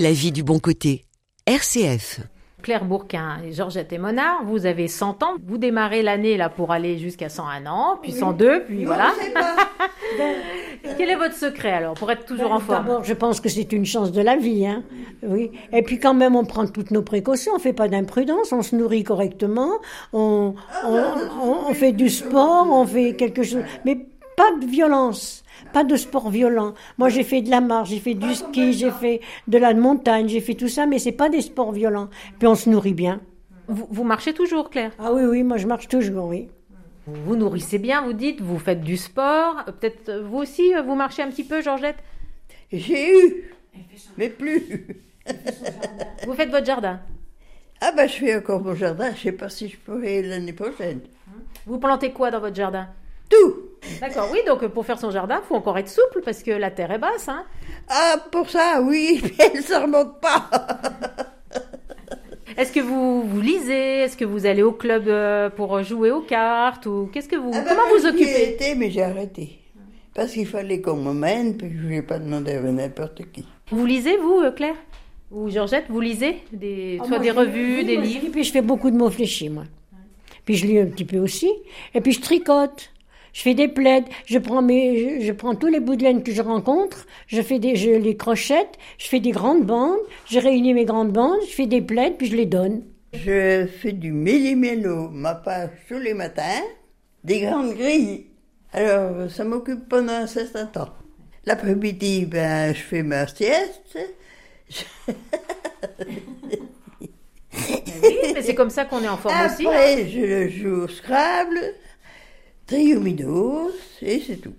Écoutez 0.00 0.14
la 0.14 0.18
vie 0.18 0.32
du 0.32 0.42
bon 0.42 0.58
côté? 0.60 1.04
RCF. 1.46 2.20
Claire 2.62 2.86
Bourquin 2.86 3.36
et 3.46 3.52
Georgette 3.52 3.92
Emonard, 3.92 4.44
vous 4.46 4.64
avez 4.64 4.88
100 4.88 5.22
ans, 5.22 5.34
vous 5.46 5.58
démarrez 5.58 6.02
l'année 6.02 6.38
là 6.38 6.48
pour 6.48 6.72
aller 6.72 6.96
jusqu'à 6.98 7.28
101 7.28 7.66
ans, 7.66 7.98
puis 8.00 8.12
102, 8.12 8.64
puis 8.66 8.86
voilà. 8.86 9.12
Quel 10.96 11.10
est 11.10 11.16
votre 11.16 11.34
secret 11.34 11.72
alors 11.72 11.94
pour 11.94 12.10
être 12.10 12.24
toujours 12.24 12.50
en 12.52 12.60
forme? 12.60 12.86
D'abord, 12.86 13.04
je 13.04 13.12
pense 13.12 13.40
que 13.40 13.50
c'est 13.50 13.72
une 13.72 13.84
chance 13.84 14.10
de 14.10 14.22
la 14.22 14.36
vie. 14.36 14.66
Hein. 14.66 14.84
Oui. 15.22 15.50
Et 15.72 15.82
puis 15.82 15.98
quand 15.98 16.14
même, 16.14 16.34
on 16.34 16.44
prend 16.46 16.66
toutes 16.66 16.90
nos 16.92 17.02
précautions, 17.02 17.52
on 17.56 17.58
fait 17.58 17.74
pas 17.74 17.88
d'imprudence, 17.88 18.52
on 18.52 18.62
se 18.62 18.74
nourrit 18.76 19.04
correctement, 19.04 19.70
on, 20.14 20.54
on, 20.86 21.04
on- 21.42 21.68
on 21.68 21.74
fait 21.74 21.92
du 21.92 22.08
sport, 22.08 22.66
on 22.70 22.86
fait 22.86 23.16
quelque 23.16 23.42
chose, 23.42 23.62
mais 23.84 24.06
pas 24.40 24.56
de 24.58 24.64
violence. 24.64 25.44
Pas 25.74 25.84
de 25.84 25.96
sport 25.96 26.30
violent. 26.30 26.72
Moi, 26.96 27.10
j'ai 27.10 27.24
fait 27.24 27.42
de 27.42 27.50
la 27.50 27.60
marche, 27.60 27.90
j'ai 27.90 27.98
fait 27.98 28.14
du 28.14 28.34
ski, 28.34 28.72
j'ai 28.72 28.90
fait 28.90 29.20
de 29.48 29.58
la 29.58 29.74
montagne, 29.74 30.28
j'ai 30.28 30.40
fait 30.40 30.54
tout 30.54 30.68
ça, 30.68 30.86
mais 30.86 30.98
c'est 30.98 31.12
pas 31.12 31.28
des 31.28 31.42
sports 31.42 31.72
violents. 31.72 32.08
Puis 32.38 32.48
on 32.48 32.54
se 32.54 32.70
nourrit 32.70 32.94
bien. 32.94 33.20
vous, 33.68 33.86
vous 33.90 34.04
marchez 34.04 34.32
toujours, 34.32 34.70
Claire? 34.70 34.92
Ah 34.98 35.12
oui, 35.12 35.24
oui, 35.24 35.42
moi 35.42 35.58
je 35.58 35.66
marche 35.66 35.88
toujours, 35.88 36.24
oui. 36.28 36.48
Vous 37.06 37.22
vous 37.26 37.36
nourrissez 37.36 37.78
bien, 37.78 38.00
vous 38.00 38.14
dites, 38.14 38.40
vous 38.40 38.58
faites 38.58 38.80
du 38.80 38.96
sport. 38.96 39.62
Peut-être 39.66 40.08
euh, 40.08 40.22
vous 40.22 40.38
aussi, 40.38 40.74
euh, 40.74 40.80
vous 40.80 40.94
marchez 40.94 41.20
un 41.20 41.28
petit 41.28 41.44
peu, 41.44 41.60
Georgette? 41.60 41.98
J'ai 42.72 43.12
eu, 43.12 43.52
mais 44.16 44.30
plus. 44.30 44.86
Vous 46.26 46.32
faites 46.32 46.50
votre 46.50 46.64
jardin? 46.64 47.00
Ah 47.82 47.92
ben, 47.94 48.08
je 48.08 48.14
fais 48.14 48.36
encore 48.36 48.62
mon 48.62 48.74
jardin. 48.74 49.12
Je 49.14 49.20
sais 49.20 49.32
pas 49.32 49.50
si 49.50 49.68
je 49.68 49.76
pourrai 49.76 50.22
l'année 50.22 50.54
prochaine. 50.54 51.00
Vous 51.66 51.78
plantez 51.78 52.12
quoi 52.12 52.30
dans 52.30 52.40
votre 52.40 52.56
jardin? 52.56 52.88
Tout. 53.28 53.69
D'accord, 54.00 54.28
oui, 54.32 54.38
donc 54.46 54.62
euh, 54.62 54.68
pour 54.68 54.84
faire 54.84 54.98
son 54.98 55.10
jardin, 55.10 55.40
il 55.42 55.46
faut 55.46 55.54
encore 55.56 55.78
être 55.78 55.88
souple 55.88 56.20
parce 56.24 56.42
que 56.42 56.50
la 56.50 56.70
terre 56.70 56.90
est 56.90 56.98
basse. 56.98 57.28
Hein. 57.28 57.44
Ah, 57.88 58.16
pour 58.30 58.48
ça, 58.50 58.80
oui, 58.82 59.20
mais 59.38 59.60
ça 59.62 59.80
remonte 59.80 60.20
pas. 60.20 60.48
Est-ce 62.56 62.72
que 62.72 62.80
vous, 62.80 63.22
vous 63.22 63.40
lisez? 63.40 64.00
Est-ce 64.00 64.16
que 64.16 64.24
vous 64.24 64.44
allez 64.44 64.62
au 64.62 64.72
club 64.72 65.08
euh, 65.08 65.48
pour 65.50 65.82
jouer 65.82 66.10
aux 66.10 66.20
cartes 66.20 66.84
ou 66.86 67.08
qu'est-ce 67.12 67.28
que 67.28 67.36
vous 67.36 67.50
Ah 67.54 67.60
ben, 67.60 67.68
Comment 67.68 67.96
vous 67.98 68.06
occupez? 68.06 68.50
été, 68.52 68.74
mais 68.74 68.90
j'ai 68.90 69.02
arrêté. 69.02 69.60
Parce 70.14 70.32
qu'il 70.32 70.46
fallait 70.46 70.80
qu'on 70.80 70.96
me 70.96 71.12
mène, 71.12 71.56
puis 71.56 71.70
je 71.70 71.76
ne 71.76 71.82
voulais 71.82 72.02
pas 72.02 72.18
demander 72.18 72.52
à 72.52 72.60
n'importe 72.60 73.22
qui. 73.32 73.46
Vous 73.70 73.86
lisez 73.86 74.16
vous, 74.16 74.40
euh, 74.40 74.50
Claire? 74.50 74.74
Ou 75.30 75.48
Georgette 75.48 75.84
Vous 75.88 76.00
lisez 76.00 76.42
des, 76.52 76.98
Ah, 77.00 77.04
soit 77.04 77.16
moi, 77.16 77.24
des 77.24 77.30
revues, 77.30 77.84
des 77.84 77.96
livres 77.96 78.24
lis, 78.24 78.30
Puis 78.30 78.44
je 78.44 78.52
fais 78.52 78.62
beaucoup 78.62 78.90
de 78.90 78.96
mots 78.96 79.10
fléchis, 79.10 79.48
moi. 79.48 79.64
Puis 80.44 80.56
je 80.56 80.66
lis 80.66 80.80
un 80.80 80.86
petit 80.86 81.04
peu 81.04 81.18
aussi. 81.18 81.50
Et 81.94 82.00
puis 82.00 82.12
je 82.12 82.20
tricote. 82.20 82.90
Je 83.32 83.42
fais 83.42 83.54
des 83.54 83.68
plaids. 83.68 84.04
Je 84.26 84.38
prends 84.38 84.62
mes, 84.62 85.20
je, 85.20 85.26
je 85.26 85.32
prends 85.32 85.54
tous 85.54 85.68
les 85.68 85.80
bouts 85.80 85.96
de 85.96 86.02
laine 86.04 86.22
que 86.22 86.32
je 86.32 86.42
rencontre. 86.42 87.06
Je 87.26 87.40
fais 87.42 87.58
des, 87.58 87.76
je 87.76 87.90
les 87.90 88.16
crochette. 88.16 88.76
Je 88.98 89.06
fais 89.06 89.20
des 89.20 89.30
grandes 89.30 89.64
bandes. 89.64 89.98
Je 90.30 90.38
réunis 90.38 90.74
mes 90.74 90.84
grandes 90.84 91.12
bandes. 91.12 91.38
Je 91.48 91.52
fais 91.54 91.66
des 91.66 91.80
plaids, 91.80 92.14
puis 92.16 92.26
je 92.28 92.36
les 92.36 92.46
donne. 92.46 92.82
Je 93.12 93.66
fais 93.66 93.92
du 93.92 94.12
méli-mélo, 94.12 95.08
ma 95.10 95.34
page 95.34 95.70
tous 95.88 95.98
les 95.98 96.14
matins. 96.14 96.62
des 97.24 97.40
grandes 97.40 97.74
grilles. 97.74 98.26
Alors, 98.72 99.28
ça 99.30 99.42
m'occupe 99.44 99.88
pendant 99.88 100.12
un 100.12 100.26
certain 100.28 100.66
temps. 100.66 100.90
L'après-midi, 101.44 102.26
ben, 102.26 102.72
je 102.72 102.80
fais 102.80 103.02
ma 103.02 103.26
sieste. 103.26 103.98
Oui, 108.02 108.16
mais 108.34 108.42
c'est 108.42 108.54
comme 108.54 108.70
ça 108.70 108.84
qu'on 108.84 109.02
est 109.02 109.08
en 109.08 109.16
forme 109.16 109.34
aussi. 109.46 109.66
hein. 109.66 109.70
Après, 109.70 110.06
je 110.08 110.48
joue 110.48 110.82
au 110.84 110.88
Scrabble, 110.88 111.74
Triominos, 112.70 113.72
et 114.00 114.20
c'est 114.20 114.36
tout. 114.36 114.54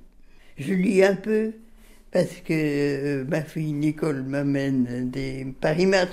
Je 0.57 0.73
lis 0.73 1.03
un 1.03 1.15
peu, 1.15 1.53
parce 2.11 2.35
que 2.41 2.53
euh, 2.53 3.25
ma 3.25 3.41
fille 3.43 3.73
Nicole 3.73 4.23
m'amène 4.23 5.09
des 5.09 5.45
Paris 5.61 5.85
Match. 5.87 6.11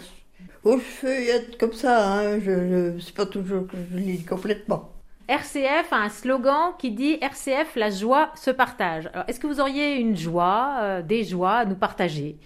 Oh, 0.64 0.78
je 0.78 0.84
feuillette 0.84 1.58
comme 1.58 1.72
ça, 1.74 2.20
hein, 2.20 2.40
je, 2.40 2.52
je- 2.96 3.00
c'est 3.00 3.14
pas 3.14 3.26
toujours 3.26 3.66
que 3.66 3.76
je 3.92 3.98
lis 3.98 4.24
complètement. 4.24 4.92
RCF 5.28 5.92
a 5.92 5.96
un 6.04 6.08
slogan 6.08 6.72
qui 6.78 6.90
dit 6.92 7.18
RCF, 7.20 7.76
la 7.76 7.90
joie 7.90 8.32
se 8.36 8.50
partage. 8.50 9.08
Alors, 9.12 9.24
est-ce 9.28 9.40
que 9.40 9.46
vous 9.46 9.60
auriez 9.60 9.96
une 9.96 10.16
joie, 10.16 10.78
euh, 10.82 11.02
des 11.02 11.24
joies 11.24 11.56
à 11.58 11.64
nous 11.66 11.76
partager? 11.76 12.38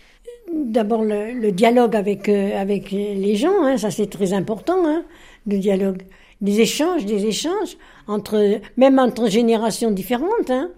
D'abord 0.53 1.03
le, 1.05 1.33
le 1.35 1.53
dialogue 1.53 1.95
avec 1.97 2.29
euh, 2.29 2.59
avec 2.61 2.91
les 2.91 3.37
gens, 3.37 3.65
hein, 3.65 3.77
ça 3.79 3.91
c'est 3.91 4.09
très 4.11 4.33
important, 4.33 4.77
hein, 4.87 5.05
le 5.47 5.59
dialogue, 5.59 6.03
des 6.43 6.61
échanges, 6.61 7.07
des 7.07 7.25
échanges 7.27 7.77
entre 8.07 8.61
même 8.77 8.99
entre 8.99 9.29
générations 9.29 9.91
différentes. 9.91 10.51
Hein. 10.51 10.71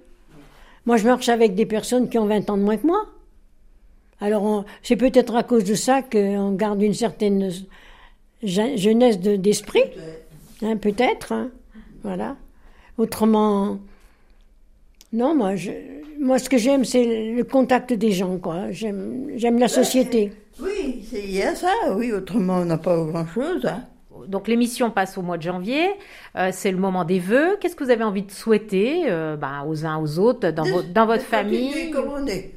Moi, 0.86 0.96
je 0.98 1.04
marche 1.06 1.28
avec 1.28 1.54
des 1.56 1.66
personnes 1.66 2.08
qui 2.08 2.18
ont 2.18 2.26
20 2.26 2.48
ans 2.50 2.56
de 2.56 2.62
moins 2.62 2.76
que 2.76 2.86
moi. 2.86 3.06
Alors, 4.20 4.64
c'est 4.82 4.96
peut-être 4.96 5.34
à 5.34 5.42
cause 5.42 5.64
de 5.64 5.74
ça 5.74 6.02
qu'on 6.02 6.52
garde 6.52 6.80
une 6.82 6.94
certaine 6.94 7.50
je- 8.42 8.76
jeunesse 8.76 9.18
de- 9.18 9.36
d'esprit, 9.36 9.82
hein, 10.62 10.76
peut-être. 10.76 11.32
hein. 11.32 11.50
Voilà. 12.04 12.36
Autrement, 12.98 13.78
non, 15.12 15.34
moi, 15.34 15.54
moi, 16.20 16.38
ce 16.38 16.48
que 16.48 16.58
j'aime, 16.58 16.84
c'est 16.84 17.32
le 17.32 17.42
contact 17.44 17.92
des 17.92 18.12
gens, 18.12 18.36
quoi. 18.38 18.70
J'aime, 18.70 19.30
j'aime 19.36 19.58
la 19.58 19.68
société. 19.68 20.32
Oui, 20.62 21.04
il 21.12 21.30
y 21.34 21.42
a 21.42 21.54
ça, 21.54 21.72
oui, 21.96 22.12
autrement 22.12 22.58
on 22.58 22.64
n'a 22.66 22.78
pas 22.78 22.96
grand-chose. 23.04 23.64
Hein. 23.66 23.82
Donc 24.26 24.48
l'émission 24.48 24.90
passe 24.90 25.16
au 25.18 25.22
mois 25.22 25.36
de 25.38 25.42
janvier, 25.42 25.88
euh, 26.36 26.50
c'est 26.52 26.70
le 26.70 26.78
moment 26.78 27.04
des 27.04 27.18
vœux. 27.18 27.56
Qu'est-ce 27.60 27.76
que 27.76 27.84
vous 27.84 27.90
avez 27.90 28.04
envie 28.04 28.22
de 28.22 28.30
souhaiter 28.30 29.04
euh, 29.08 29.36
ben, 29.36 29.64
aux 29.66 29.84
uns 29.86 29.98
aux 29.98 30.18
autres, 30.18 30.50
dans, 30.50 30.64
De- 30.64 30.70
vo- 30.70 30.82
dans 30.82 31.06
votre 31.06 31.24
de 31.24 31.30
continuer 31.30 31.70
famille 31.70 31.90
comme 31.90 32.08
on 32.10 32.26
est. 32.26 32.50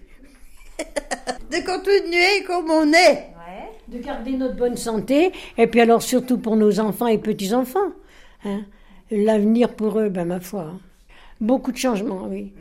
de 1.52 1.66
continuer 1.66 2.44
comme 2.46 2.70
on 2.70 2.92
est. 2.94 3.28
De 3.88 4.00
garder 4.00 4.32
notre 4.34 4.56
bonne 4.58 4.76
santé, 4.76 5.32
et 5.58 5.66
puis 5.68 5.80
alors 5.80 6.02
surtout 6.02 6.38
pour 6.38 6.58
nos 6.58 6.82
enfants 6.82 7.08
et 7.08 7.18
petits-enfants. 7.18 7.94
Hein. 8.44 8.66
L'avenir 9.12 9.74
pour 9.76 9.98
eux, 9.98 10.10
ben 10.10 10.26
ma 10.26 10.42
foi. 10.42 10.64
hein. 10.74 10.80
Beaucoup 11.40 11.72
de 11.72 11.78
changements, 11.78 12.28
oui. 12.30 12.52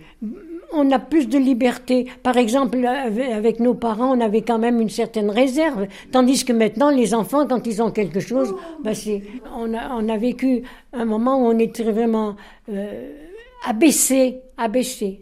On 0.73 0.91
a 0.91 0.99
plus 0.99 1.29
de 1.29 1.39
liberté. 1.39 2.07
Par 2.23 2.37
exemple, 2.37 2.85
avec 2.85 3.61
nos 3.61 3.75
parents, 3.75 4.17
on 4.17 4.21
avait 4.21 4.43
quand 4.43 4.59
même 4.59 4.81
une 4.81 4.91
certaine 4.91 5.31
réserve. 5.31 5.87
Tandis 6.13 6.45
que 6.45 6.53
maintenant, 6.53 6.91
les 6.91 7.15
enfants, 7.15 7.47
quand 7.47 7.67
ils 7.67 7.81
ont 7.83 7.91
quelque 7.91 8.21
chose, 8.21 8.55
ben 8.83 8.93
c'est, 8.95 9.23
on, 9.57 9.73
a, 9.75 9.91
on 9.95 10.09
a 10.09 10.17
vécu 10.17 10.63
un 10.93 11.05
moment 11.05 11.37
où 11.41 11.47
on 11.47 11.59
était 11.59 11.85
vraiment 11.85 12.35
euh, 12.69 13.13
abaissé, 13.67 14.39
abaissé. 14.57 15.21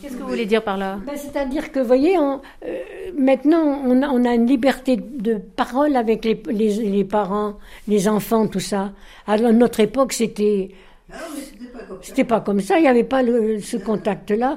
Qu'est-ce 0.00 0.14
que 0.16 0.22
vous 0.22 0.28
voulez 0.28 0.46
dire 0.46 0.62
par 0.64 0.78
là? 0.78 0.98
Ben, 1.06 1.12
C'est-à-dire 1.16 1.70
que, 1.70 1.80
vous 1.80 1.86
voyez, 1.86 2.16
on, 2.18 2.40
euh, 2.64 2.78
maintenant, 3.18 3.80
on 3.84 4.00
a, 4.02 4.08
on 4.08 4.24
a 4.24 4.34
une 4.34 4.46
liberté 4.46 4.96
de 4.96 5.34
parole 5.34 5.94
avec 5.96 6.24
les, 6.24 6.40
les, 6.50 6.72
les 6.76 7.04
parents, 7.04 7.54
les 7.86 8.08
enfants, 8.08 8.46
tout 8.46 8.60
ça. 8.60 8.92
À 9.26 9.36
notre 9.36 9.80
époque, 9.80 10.14
c'était 10.14 10.70
Ah 11.12 11.16
c'était 11.34 11.66
pas 11.68 11.80
comme 11.84 12.00
ça. 12.00 12.02
c'était 12.02 12.24
pas 12.24 12.40
comme 12.40 12.60
ça, 12.60 12.78
il 12.78 12.82
n'y 12.82 12.88
avait 12.88 13.04
pas 13.04 13.22
le- 13.22 13.60
ce 13.60 13.76
contact-là. 13.76 14.56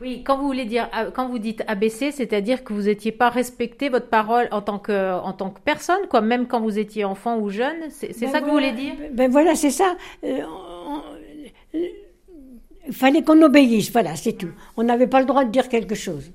Oui, 0.00 0.22
quand 0.24 0.38
vous 0.38 0.46
voulez 0.46 0.64
dire, 0.64 0.88
euh, 0.96 1.10
quand 1.10 1.28
vous 1.28 1.38
dites 1.38 1.62
abaisser, 1.66 2.10
c'est-à-dire 2.10 2.64
que 2.64 2.72
vous 2.72 2.82
n'étiez 2.82 3.12
pas 3.12 3.28
respecté 3.28 3.90
votre 3.90 4.08
parole 4.08 4.48
en 4.50 4.62
tant 4.62 4.78
que, 4.78 5.18
en 5.20 5.32
tant 5.34 5.50
que 5.50 5.60
personne, 5.60 6.06
quoi, 6.08 6.22
même 6.22 6.46
quand 6.46 6.60
vous 6.60 6.78
étiez 6.78 7.04
enfant 7.04 7.38
ou 7.38 7.50
jeune. 7.50 7.90
C'est 7.90 8.18
Ben 8.18 8.30
ça 8.30 8.40
que 8.40 8.46
vous 8.46 8.52
voilà, 8.52 8.70
voulez 8.70 8.82
dire? 8.82 8.94
Ben 9.12 9.30
voilà, 9.30 9.54
c'est 9.54 9.70
ça. 9.70 9.96
Euh, 10.24 10.40
on- 10.88 11.02
euh, 11.76 11.86
Il 12.88 12.94
fallait 12.94 13.22
qu'on 13.22 13.40
obéisse, 13.42 13.92
voilà, 13.92 14.16
c'est 14.16 14.32
tout. 14.32 14.50
On 14.76 14.82
n'avait 14.82 15.06
pas 15.06 15.20
le 15.20 15.26
droit 15.26 15.44
de 15.44 15.50
dire 15.50 15.68
quelque 15.68 15.94
chose. 15.94 16.32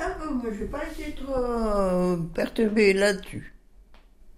Ah 0.00 0.06
bon, 0.20 0.34
moi 0.34 0.50
je 0.52 0.60
n'ai 0.64 0.66
pas 0.68 0.82
été 0.92 1.12
trop 1.14 1.34
euh, 1.34 2.16
perturbée 2.34 2.92
là-dessus. 2.92 3.54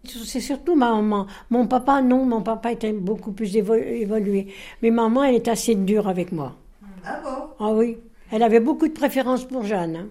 C'est 0.05 0.40
surtout 0.40 0.77
ma 0.77 0.90
maman. 0.94 1.27
Mon 1.51 1.66
papa, 1.66 2.03
non, 2.03 2.25
mon 2.25 2.42
papa 2.42 2.73
était 2.73 2.92
beaucoup 2.92 3.33
plus 3.33 3.55
évo- 3.57 3.75
évolué. 3.75 4.46
Mais 4.83 4.90
maman, 4.90 5.25
elle 5.25 5.35
est 5.35 5.49
assez 5.49 5.75
dure 5.75 6.09
avec 6.09 6.33
moi. 6.33 6.57
Ah 7.05 7.20
bon? 7.25 7.38
Ah 7.59 7.73
oui, 7.73 7.99
elle 8.31 8.43
avait 8.43 8.61
beaucoup 8.61 8.88
de 8.88 8.93
préférence 8.93 9.45
pour 9.45 9.64
Jeanne. 9.64 9.97
hein. 9.97 10.09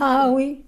Ah 0.00 0.30
oui. 0.34 0.62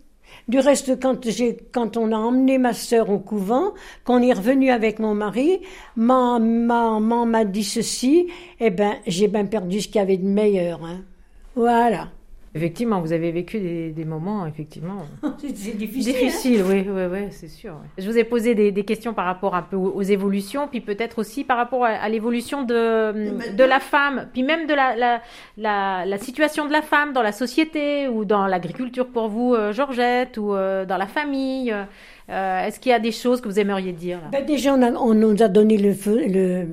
Du 0.47 0.59
reste, 0.59 1.01
quand, 1.01 1.27
quand 1.73 1.97
on 1.97 2.13
a 2.13 2.17
emmené 2.17 2.59
ma 2.59 2.73
sœur 2.73 3.11
au 3.11 3.19
couvent, 3.19 3.73
qu'on 4.05 4.23
est 4.23 4.33
revenu 4.33 4.71
avec 4.71 4.99
mon 4.99 5.15
mari, 5.15 5.61
ma 5.97 6.39
maman 6.39 7.27
m'a 7.27 7.45
dit 7.45 7.65
ceci, 7.65 8.29
eh 8.61 8.71
ben, 8.71 8.95
j'ai 9.07 9.29
bien 9.29 9.47
perdu 9.47 9.81
ce 9.81 9.89
qu'il 9.89 9.97
y 9.97 10.01
avait 10.01 10.17
de 10.17 10.27
meilleur. 10.27 10.85
hein. 10.85 11.01
Voilà. 11.55 12.09
Effectivement, 12.59 13.01
vous 13.01 13.13
avez 13.13 13.31
vécu 13.31 13.61
des, 13.61 13.91
des 13.91 14.05
moments, 14.05 14.45
effectivement. 14.47 15.03
C'est, 15.39 15.77
difficile. 15.77 16.15
hein. 16.17 16.19
Difficile, 16.21 16.63
oui, 16.69 16.85
oui, 16.89 17.03
oui, 17.11 17.19
c'est 17.31 17.49
sûr. 17.49 17.75
Je 17.97 18.07
vous 18.11 18.19
ai 18.19 18.25
posé 18.25 18.55
des, 18.55 18.73
des 18.73 18.85
questions 18.85 19.15
par 19.15 19.27
rapport 19.27 19.55
un 19.55 19.63
peu 19.63 19.77
aux, 19.77 20.03
évolutions, 20.03 20.67
puis 20.69 20.81
peut-être 20.81 21.19
aussi 21.21 21.45
par 21.45 21.57
rapport 21.57 21.85
à, 21.85 21.91
à 21.91 22.09
l'évolution 22.09 22.63
de, 22.65 23.53
de 23.57 23.65
la 23.65 23.79
femme, 23.81 24.29
puis 24.33 24.43
même 24.43 24.67
de 24.67 24.75
la, 24.75 24.97
la, 24.97 25.23
la, 25.57 26.05
la 26.05 26.19
situation 26.19 26.67
de 26.67 26.73
la 26.73 26.83
femme 26.83 27.13
dans 27.13 27.23
la 27.23 27.33
société 27.33 28.09
ou 28.09 28.25
dans 28.25 28.47
l'agriculture 28.47 29.07
pour 29.07 29.29
vous, 29.29 29.55
euh, 29.55 29.73
Georgette, 29.73 30.37
ou 30.39 30.55
euh, 30.55 30.85
dans 30.85 30.97
la 30.97 31.07
famille. 31.07 31.73
Euh, 32.31 32.65
Est-ce 32.67 32.81
qu'il 32.81 32.91
y 32.91 32.95
a 32.95 32.99
des 32.99 33.13
choses 33.13 33.41
que 33.41 33.49
vous 33.49 33.59
aimeriez 33.61 33.93
dire 33.93 34.19
là? 34.19 34.29
Ben 34.33 34.45
déjà, 34.45 34.75
on, 34.75 34.83
a- 34.83 34.93
on 34.93 35.15
nous 35.15 35.43
a 35.43 35.49
donné 35.49 35.77
le, 35.79 35.95
feu- 35.95 36.25
le, 36.27 36.67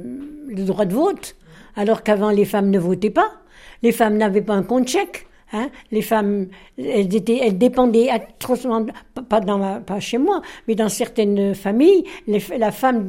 le 0.49 0.63
droit 0.63 0.85
de 0.85 0.93
vote, 0.93 1.35
alors 1.75 2.03
qu'avant, 2.03 2.29
les 2.31 2.45
femmes 2.45 2.69
ne 2.69 2.79
votaient 2.79 3.09
pas. 3.09 3.31
Les 3.83 3.91
femmes 3.91 4.17
n'avaient 4.17 4.41
pas 4.41 4.53
un 4.55 4.63
compte 4.63 4.87
chèque. 4.87 5.27
Hein. 5.55 5.69
Les 5.91 6.01
femmes, 6.01 6.47
elles, 6.77 7.15
étaient, 7.15 7.39
elles 7.41 7.57
dépendaient 7.57 8.09
atrocement, 8.09 8.85
pas- 9.29 9.39
dans 9.39 9.57
ma- 9.57 9.79
pas 9.79 9.99
chez 9.99 10.17
moi, 10.17 10.41
mais 10.67 10.75
dans 10.75 10.89
certaines 10.89 11.55
familles, 11.55 12.03
les, 12.27 12.41
la 12.57 12.71
femme 12.71 13.07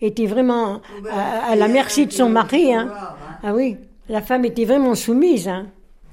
était 0.00 0.26
vraiment 0.26 0.80
à, 1.10 1.50
à 1.52 1.56
la 1.56 1.68
merci 1.68 2.06
de 2.06 2.12
son 2.12 2.28
mari. 2.30 2.72
Hein. 2.74 2.92
Ah 3.42 3.54
oui, 3.54 3.76
la 4.08 4.22
femme 4.22 4.44
était 4.44 4.64
vraiment 4.64 4.94
soumise. 4.94 5.46
Hein. 5.48 5.66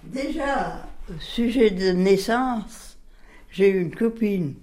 Déjà, 0.04 0.84
sujet 1.20 1.70
de 1.70 1.92
naissance, 1.92 2.98
j'ai 3.52 3.70
eu 3.70 3.82
une 3.82 3.96
copine. 3.96 4.56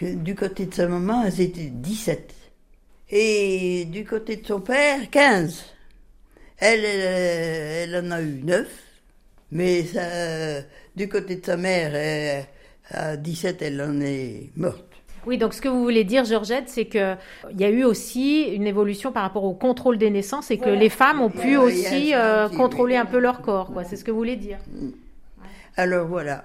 Du 0.00 0.34
côté 0.34 0.64
de 0.66 0.72
sa 0.74 0.86
maman, 0.88 1.24
elles 1.26 1.40
étaient 1.42 1.70
17. 1.70 2.34
Et 3.10 3.84
du 3.86 4.04
côté 4.04 4.36
de 4.36 4.46
son 4.46 4.60
père, 4.60 5.10
15. 5.10 5.64
Elle, 6.56 6.84
elle, 6.84 7.90
elle 7.94 8.06
en 8.06 8.10
a 8.12 8.22
eu 8.22 8.40
9. 8.44 8.66
Mais 9.52 9.82
ça, 9.84 10.62
du 10.96 11.08
côté 11.08 11.36
de 11.36 11.44
sa 11.44 11.56
mère, 11.56 11.94
elle- 11.94 12.44
à 12.92 13.16
17, 13.16 13.62
elle 13.62 13.80
en 13.82 14.00
est 14.00 14.50
morte. 14.56 14.84
Oui, 15.26 15.38
donc 15.38 15.52
ce 15.54 15.60
que 15.60 15.68
vous 15.68 15.82
voulez 15.82 16.02
dire, 16.04 16.24
Georgette, 16.24 16.68
c'est 16.68 16.86
que 16.86 17.14
il 17.52 17.60
y 17.60 17.64
a 17.64 17.68
eu 17.68 17.84
aussi 17.84 18.44
une 18.44 18.66
évolution 18.66 19.12
par 19.12 19.22
rapport 19.22 19.44
au 19.44 19.52
contrôle 19.52 19.98
des 19.98 20.10
naissances 20.10 20.50
et 20.50 20.58
que 20.58 20.70
les 20.70 20.88
femmes 20.88 21.20
ont 21.20 21.30
pu 21.30 21.56
aussi 21.56 22.14
euh, 22.14 22.48
contrôler 22.48 22.94
oui. 22.94 23.00
un 23.00 23.04
peu 23.04 23.18
leur 23.18 23.42
corps, 23.42 23.70
quoi. 23.72 23.84
C'est 23.84 23.96
ce 23.96 24.04
que 24.04 24.10
vous 24.10 24.16
voulez 24.16 24.36
dire. 24.36 24.58
Alors 25.76 26.06
voilà. 26.06 26.44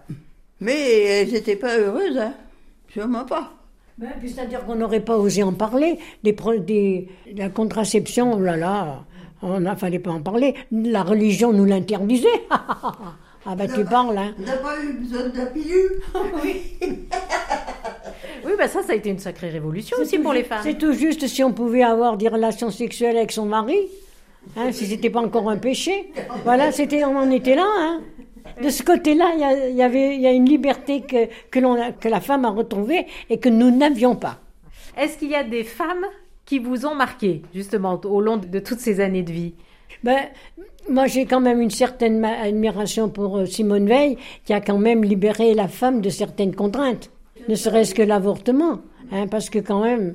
Mais 0.60 1.04
elles 1.04 1.32
n'étaient 1.32 1.56
pas 1.56 1.78
heureuses, 1.78 2.18
hein. 2.18 2.34
Sûrement 2.90 3.26
pas. 3.26 3.54
Ben, 3.98 4.10
C'est-à-dire 4.22 4.66
qu'on 4.66 4.76
n'aurait 4.76 5.00
pas 5.00 5.18
osé 5.18 5.42
en 5.44 5.54
parler. 5.54 5.98
Des, 6.24 6.36
des, 6.60 7.08
la 7.36 7.50
contraception, 7.50 8.34
oh 8.34 8.40
là 8.40 8.58
là, 8.58 9.06
on 9.42 9.60
ne 9.60 9.76
fallait 9.76 10.00
pas 10.00 10.12
en 10.12 10.22
parler. 10.22 10.56
La 10.72 11.04
religion 11.04 11.52
nous 11.54 11.66
l'interdisait. 11.66 12.28
ah 12.50 13.56
ben 13.56 13.70
tu 13.74 13.84
parles, 13.86 14.18
hein. 14.18 14.34
On 14.40 14.46
n'a 14.46 14.58
pas 14.58 14.82
eu 14.82 14.94
besoin 14.94 15.30
de 15.30 15.38
la 15.38 15.46
pilule. 15.48 16.02
Oui, 18.46 18.52
bah 18.58 18.68
ça, 18.68 18.84
ça 18.84 18.94
a 18.94 18.96
été 18.96 19.10
une 19.10 19.20
sacrée 19.20 19.50
révolution 19.50 19.98
aussi 20.00 20.20
pour 20.20 20.34
les 20.34 20.44
femmes. 20.44 20.60
C'est 20.64 20.78
tout 20.78 20.94
juste 20.94 21.28
si 21.28 21.44
on 21.44 21.52
pouvait 21.52 21.84
avoir 21.84 22.16
des 22.18 22.28
relations 22.28 22.70
sexuelles 22.70 23.18
avec 23.18 23.32
son 23.32 23.46
mari, 23.46 23.78
hein, 24.56 24.72
si 24.72 24.86
c'était 24.86 25.10
pas 25.10 25.22
encore 25.22 25.50
un 25.50 25.58
péché. 25.58 26.12
Voilà, 26.44 26.72
c'était, 26.72 27.04
on 27.04 27.18
en 27.18 27.32
était 27.32 27.56
là. 27.56 27.66
Hein. 27.66 28.02
De 28.62 28.70
ce 28.70 28.84
côté-là, 28.84 29.32
il 29.34 29.74
y, 29.74 29.78
y 29.78 29.82
avait, 29.82 30.16
il 30.16 30.22
y 30.22 30.28
a 30.28 30.32
une 30.32 30.48
liberté 30.48 31.02
que, 31.02 31.26
que 31.50 32.08
la 32.08 32.22
femme 32.22 32.46
a 32.46 32.52
retrouvée 32.52 33.08
et 33.30 33.40
que 33.40 33.50
nous 33.50 33.72
n'avions 33.72 34.16
pas. 34.16 34.40
Est-ce 34.98 35.18
qu'il 35.18 35.30
y 35.30 35.36
a 35.36 35.44
des 35.44 35.64
femmes 35.64 36.06
qui 36.46 36.60
vous 36.60 36.86
ont 36.86 36.96
marqué, 36.96 37.42
justement, 37.54 38.00
au 38.04 38.22
long 38.22 38.38
de 38.38 38.60
toutes 38.60 38.80
ces 38.80 39.00
années 39.00 39.24
de 39.24 39.32
vie? 39.32 39.54
Ben, 40.04 40.28
moi, 40.90 41.08
j'ai 41.08 41.26
quand 41.26 41.40
même 41.40 41.62
une 41.62 41.72
certaine 41.72 42.24
admiration 42.24 43.10
pour 43.10 43.38
euh, 43.38 43.46
Simone 43.46 43.88
Veil, 43.88 44.18
qui 44.46 44.54
a 44.54 44.62
quand 44.62 44.78
même 44.78 45.04
libéré 45.04 45.54
la 45.54 45.68
femme 45.68 46.02
de 46.02 46.10
certaines 46.10 46.56
contraintes, 46.56 47.12
ne 47.48 47.56
serait-ce 47.56 47.96
que 47.96 48.04
l'avortement, 48.04 48.82
hein, 49.12 49.28
parce 49.28 49.50
que 49.50 49.60
quand 49.60 49.84
même, 49.84 50.14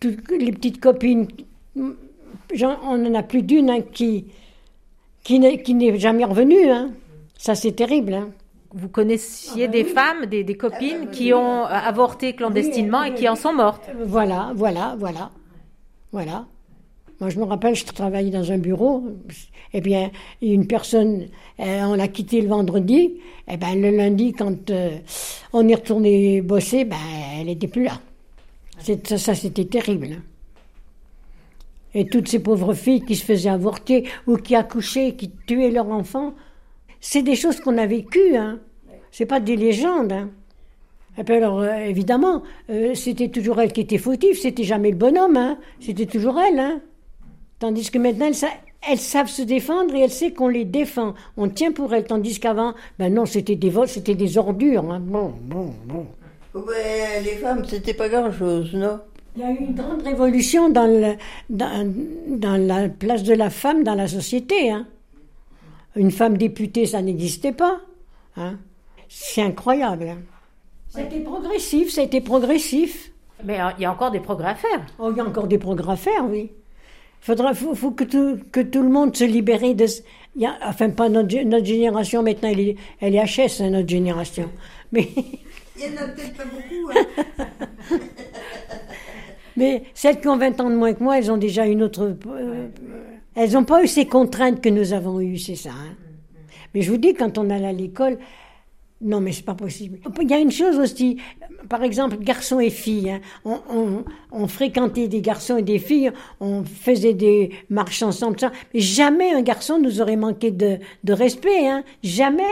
toutes 0.00 0.30
les 0.30 0.52
petites 0.52 0.80
copines 0.80 1.28
mm, 1.74 1.90
on 2.62 3.06
en 3.06 3.14
a 3.14 3.22
plus 3.22 3.42
d'une 3.42 3.70
hein, 3.70 3.80
qui, 3.92 4.26
qui 5.24 5.38
n'est 5.40 5.98
jamais 5.98 6.24
revenue. 6.24 6.70
Hein. 6.70 6.90
Ça, 7.36 7.54
c'est 7.54 7.72
terrible. 7.72 8.14
Hein. 8.14 8.28
Vous 8.72 8.88
connaissiez 8.88 9.64
ah, 9.64 9.66
bah 9.66 9.72
des 9.72 9.84
femmes, 9.84 10.26
des, 10.26 10.56
copines 10.56 10.96
ah, 11.02 11.04
bah, 11.06 11.10
qui 11.10 11.32
ont 11.32 11.64
avorté 11.64 12.34
clandestinement 12.34 13.02
et 13.02 13.14
qui 13.14 13.28
en 13.28 13.34
sont 13.34 13.52
mortes. 13.52 13.88
Voilà, 14.04 14.52
voilà, 14.54 14.96
voilà. 14.98 15.30
Voilà. 16.12 16.46
Moi, 17.20 17.30
je 17.30 17.38
me 17.38 17.44
rappelle, 17.44 17.74
je 17.74 17.84
travaillais 17.86 18.30
dans 18.30 18.52
un 18.52 18.58
bureau. 18.58 19.04
Eh 19.72 19.80
bien, 19.80 20.10
une 20.42 20.66
personne, 20.66 21.28
euh, 21.60 21.82
on 21.84 21.94
l'a 21.94 22.08
quitté 22.08 22.42
le 22.42 22.48
vendredi. 22.48 23.14
Eh 23.48 23.56
bien, 23.56 23.74
le 23.74 23.90
lundi, 23.90 24.32
quand 24.32 24.70
euh, 24.70 24.98
on 25.52 25.66
est 25.66 25.74
retourné 25.74 26.42
bosser, 26.42 26.84
ben, 26.84 26.96
elle 27.38 27.46
n'était 27.46 27.68
plus 27.68 27.84
là. 27.84 28.00
Ça, 29.16 29.34
c'était 29.34 29.64
terrible. 29.64 30.20
Et 31.94 32.06
toutes 32.06 32.28
ces 32.28 32.40
pauvres 32.40 32.74
filles 32.74 33.00
qui 33.00 33.16
se 33.16 33.24
faisaient 33.24 33.48
avorter 33.48 34.06
ou 34.26 34.36
qui 34.36 34.54
accouchaient, 34.54 35.14
qui 35.14 35.30
tuaient 35.46 35.70
leurs 35.70 35.88
enfants, 35.88 36.34
c'est 37.00 37.22
des 37.22 37.36
choses 37.36 37.60
qu'on 37.60 37.78
a 37.78 37.86
vécues. 37.86 38.36
Hein. 38.36 38.60
C'est 39.10 39.24
pas 39.24 39.40
des 39.40 39.56
légendes. 39.56 40.12
Hein. 40.12 40.30
Et 41.18 41.24
puis 41.24 41.36
alors, 41.36 41.60
euh, 41.60 41.76
évidemment, 41.76 42.42
c'était 42.94 43.28
toujours 43.28 43.60
elle 43.60 43.72
qui 43.72 43.80
était 43.80 43.98
fautive, 43.98 44.38
c'était 44.38 44.64
jamais 44.64 44.90
le 44.90 44.96
bonhomme, 44.96 45.36
hein. 45.36 45.58
c'était 45.80 46.06
toujours 46.06 46.38
elle. 46.38 46.58
Hein. 46.58 46.80
Tandis 47.58 47.90
que 47.90 47.98
maintenant, 47.98 48.30
elles, 48.86 48.98
savent 48.98 49.28
se 49.28 49.42
défendre 49.42 49.94
et 49.94 50.00
elles 50.00 50.10
savent 50.10 50.34
qu'on 50.34 50.48
les 50.48 50.66
défend. 50.66 51.14
On 51.38 51.48
tient 51.48 51.72
pour 51.72 51.94
elles. 51.94 52.04
Tandis 52.04 52.38
qu'avant, 52.38 52.74
ben 52.98 53.12
non, 53.12 53.24
c'était 53.24 53.56
des 53.56 53.70
vols, 53.70 53.88
c'était 53.88 54.14
des 54.14 54.36
ordures. 54.36 54.90
Hein. 54.90 55.00
Bon, 55.00 55.32
bon, 55.40 55.72
bon. 55.86 56.06
Ouais, 56.54 57.20
les 57.24 57.36
femmes, 57.36 57.64
c'était 57.66 57.94
pas 57.94 58.08
grand-chose, 58.08 58.74
non? 58.74 59.00
Il 59.36 59.42
y 59.42 59.44
a 59.44 59.50
eu 59.50 59.56
une 59.56 59.74
grande 59.74 60.02
révolution 60.02 60.70
dans, 60.70 60.86
le, 60.86 61.16
dans, 61.50 61.92
dans, 62.26 62.56
la 62.56 62.88
place 62.88 63.22
de 63.22 63.34
la 63.34 63.50
femme 63.50 63.84
dans 63.84 63.94
la 63.94 64.08
société. 64.08 64.70
Hein. 64.70 64.86
Une 65.94 66.10
femme 66.10 66.38
députée, 66.38 66.86
ça 66.86 67.02
n'existait 67.02 67.52
pas. 67.52 67.80
Hein. 68.36 68.58
C'est 69.08 69.42
incroyable. 69.42 70.08
Hein. 70.08 70.18
C'était 70.96 71.20
progressif, 71.20 71.90
c'était 71.90 72.20
progressif. 72.22 73.12
Mais 73.44 73.60
euh, 73.60 73.68
il 73.78 73.82
y 73.82 73.84
a 73.84 73.92
encore 73.92 74.10
des 74.10 74.20
progrès 74.20 74.48
à 74.48 74.54
faire. 74.54 74.86
Oh, 74.98 75.10
il 75.10 75.18
y 75.18 75.20
a 75.20 75.24
encore 75.24 75.46
des 75.46 75.58
progrès 75.58 75.92
à 75.92 75.96
faire, 75.96 76.24
oui. 76.28 76.50
Faudra, 77.20 77.52
faut, 77.54 77.74
faut 77.74 77.90
que, 77.90 78.04
tout, 78.04 78.38
que 78.50 78.60
tout 78.60 78.82
le 78.82 78.88
monde 78.88 79.14
se 79.14 79.24
libère 79.24 79.60
de. 79.60 79.86
Y 80.36 80.46
a, 80.46 80.56
enfin, 80.64 80.90
pas 80.90 81.08
notre, 81.08 81.36
notre, 81.42 81.66
génération 81.66 82.22
maintenant, 82.22 82.48
elle 82.48 82.60
est, 82.60 82.76
elle 83.00 83.14
est 83.14 83.24
HS, 83.24 83.62
hein, 83.62 83.70
notre 83.70 83.88
génération. 83.88 84.48
Mais. 84.92 85.08
Il 85.78 85.90
n'y 85.90 85.98
en 85.98 86.02
a 86.02 86.08
peut-être 86.08 86.34
pas 86.34 86.44
beaucoup. 86.44 86.90
Hein. 86.90 87.96
Mais 89.58 89.84
celles 89.92 90.20
qui 90.20 90.28
ont 90.28 90.36
20 90.36 90.60
ans 90.60 90.70
de 90.70 90.76
moins 90.76 90.94
que 90.94 91.02
moi, 91.02 91.18
elles 91.18 91.30
ont 91.30 91.36
déjà 91.36 91.66
une 91.66 91.82
autre. 91.82 92.16
Euh, 92.26 92.68
elles 93.34 93.52
n'ont 93.52 93.64
pas 93.64 93.82
eu 93.82 93.86
ces 93.86 94.06
contraintes 94.06 94.62
que 94.62 94.68
nous 94.68 94.94
avons 94.94 95.20
eues, 95.20 95.38
c'est 95.38 95.56
ça. 95.56 95.70
Hein. 95.70 95.94
Mais 96.74 96.82
je 96.82 96.90
vous 96.90 96.98
dis, 96.98 97.14
quand 97.14 97.38
on 97.38 97.50
allait 97.50 97.66
à 97.66 97.72
l'école, 97.72 98.18
non, 99.06 99.20
mais 99.20 99.30
c'est 99.30 99.44
pas 99.44 99.54
possible. 99.54 99.98
Il 100.20 100.28
y 100.28 100.34
a 100.34 100.38
une 100.38 100.50
chose 100.50 100.78
aussi, 100.78 101.18
par 101.68 101.84
exemple, 101.84 102.16
garçons 102.18 102.58
et 102.58 102.70
filles. 102.70 103.12
Hein. 103.12 103.20
On, 103.70 104.04
on, 104.32 104.48
fréquentait 104.48 105.06
des 105.06 105.20
garçons 105.20 105.56
et 105.56 105.62
des 105.62 105.78
filles, 105.78 106.10
on 106.40 106.64
faisait 106.64 107.14
des 107.14 107.52
marches 107.70 108.02
ensemble, 108.02 108.40
ça. 108.40 108.50
mais 108.74 108.80
jamais 108.80 109.32
un 109.32 109.42
garçon 109.42 109.78
nous 109.78 110.00
aurait 110.00 110.16
manqué 110.16 110.50
de, 110.50 110.78
de 111.04 111.12
respect, 111.12 111.68
hein. 111.68 111.84
Jamais. 112.02 112.42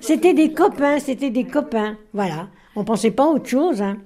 C'était 0.00 0.34
des 0.34 0.52
copains, 0.52 0.98
c'était 0.98 1.30
des 1.30 1.44
copains. 1.44 1.96
Voilà. 2.12 2.48
On 2.74 2.84
pensait 2.84 3.12
pas 3.12 3.24
à 3.24 3.28
autre 3.28 3.48
chose. 3.48 3.80
Hein. 3.80 3.98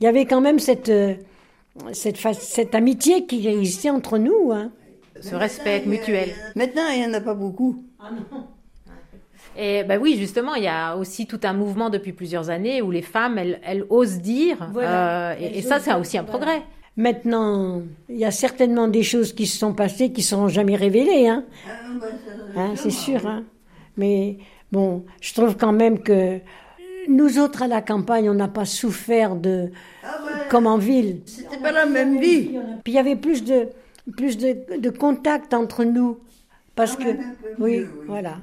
Il 0.00 0.04
y 0.04 0.06
avait 0.06 0.26
quand 0.26 0.40
même 0.40 0.60
cette, 0.60 0.88
euh, 0.88 1.14
cette, 1.92 2.18
cette 2.18 2.74
amitié 2.74 3.26
qui 3.26 3.46
existait 3.48 3.90
entre 3.90 4.16
nous. 4.16 4.52
Hein. 4.52 4.70
Ce 5.20 5.34
respect 5.34 5.82
mutuel. 5.86 6.30
Maintenant, 6.54 6.88
il 6.92 7.00
n'y 7.00 7.06
en 7.06 7.14
a 7.14 7.20
pas 7.20 7.34
beaucoup. 7.34 7.82
Ah 8.00 8.10
non. 8.12 8.46
Et 9.56 9.84
ben 9.84 10.00
oui, 10.00 10.16
justement, 10.18 10.54
il 10.54 10.64
y 10.64 10.68
a 10.68 10.96
aussi 10.96 11.26
tout 11.26 11.40
un 11.42 11.52
mouvement 11.52 11.90
depuis 11.90 12.12
plusieurs 12.12 12.50
années 12.50 12.80
où 12.82 12.90
les 12.90 13.02
femmes, 13.02 13.38
elles, 13.38 13.84
osent 13.90 14.20
dire. 14.20 14.56
Euh, 14.76 15.34
et, 15.38 15.62
ça, 15.62 15.78
c'est 15.78 15.92
aussi 15.94 16.16
un 16.18 16.24
progrès. 16.24 16.62
Maintenant, 16.96 17.82
il 18.08 18.16
y 18.16 18.24
a 18.24 18.30
certainement 18.30 18.88
des 18.88 19.02
choses 19.02 19.32
qui 19.32 19.46
se 19.46 19.58
sont 19.58 19.74
passées 19.74 20.12
qui 20.12 20.20
ne 20.20 20.26
seront 20.26 20.48
jamais 20.48 20.76
révélées. 20.76 21.28
Hein. 21.28 21.44
Ah, 21.66 22.60
hein 22.60 22.72
c'est 22.76 22.90
sûr. 22.90 23.26
Hein. 23.26 23.44
Mais 23.96 24.38
bon, 24.70 25.04
je 25.20 25.32
trouve 25.34 25.56
quand 25.56 25.72
même 25.72 26.00
que 26.00 26.40
nous 27.08 27.38
autres 27.38 27.62
à 27.62 27.68
la 27.68 27.82
campagne, 27.82 28.28
on 28.30 28.34
n'a 28.34 28.48
pas 28.48 28.64
souffert 28.64 29.36
de 29.36 29.70
ah 30.04 30.18
comme 30.50 30.66
en 30.66 30.78
ville. 30.78 31.20
C'était 31.26 31.58
pas 31.58 31.72
la 31.72 31.86
même 31.86 32.18
vie. 32.20 32.58
Puis 32.84 32.92
il 32.92 32.94
y 32.94 32.98
avait 32.98 33.16
plus 33.16 33.44
de 33.44 33.68
plus 34.16 34.36
de, 34.36 34.78
de 34.78 34.90
contact 34.90 35.54
entre 35.54 35.84
nous 35.84 36.18
parce 36.74 36.96
que 36.96 37.08
oui, 37.58 37.84
voilà. 38.06 38.38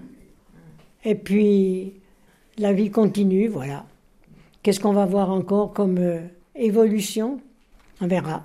Et 1.03 1.15
puis, 1.15 1.93
la 2.57 2.73
vie 2.73 2.91
continue, 2.91 3.47
voilà. 3.47 3.85
Qu'est-ce 4.63 4.79
qu'on 4.79 4.93
va 4.93 5.05
voir 5.05 5.31
encore 5.31 5.73
comme 5.73 5.97
euh, 5.97 6.19
évolution? 6.55 7.39
On 8.01 8.07
verra. 8.07 8.43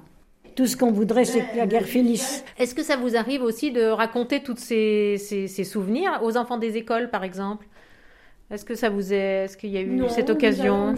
Tout 0.55 0.67
ce 0.69 0.77
qu'on 0.77 0.93
voudrait, 0.93 1.25
c'est 1.25 1.41
que 1.41 1.57
la 1.57 1.67
guerre 1.67 1.87
finisse. 1.87 2.45
Est-ce 2.59 2.77
que 2.77 2.85
ça 2.85 2.97
vous 2.97 3.17
arrive 3.17 3.43
aussi 3.43 3.73
de 3.73 3.83
raconter 3.87 4.41
tous 4.41 4.57
ces, 4.57 5.17
ces, 5.19 5.65
souvenirs 5.65 6.21
aux 6.23 6.37
enfants 6.37 6.59
des 6.59 6.77
écoles, 6.77 7.11
par 7.11 7.25
exemple? 7.25 7.67
Est-ce 8.53 8.65
que 8.65 8.77
ça 8.77 8.89
vous 8.89 9.13
est, 9.13 9.45
est-ce 9.45 9.57
qu'il 9.57 9.71
y 9.71 9.79
a 9.79 9.81
eu 9.81 10.03
cette 10.09 10.31
occasion? 10.31 10.95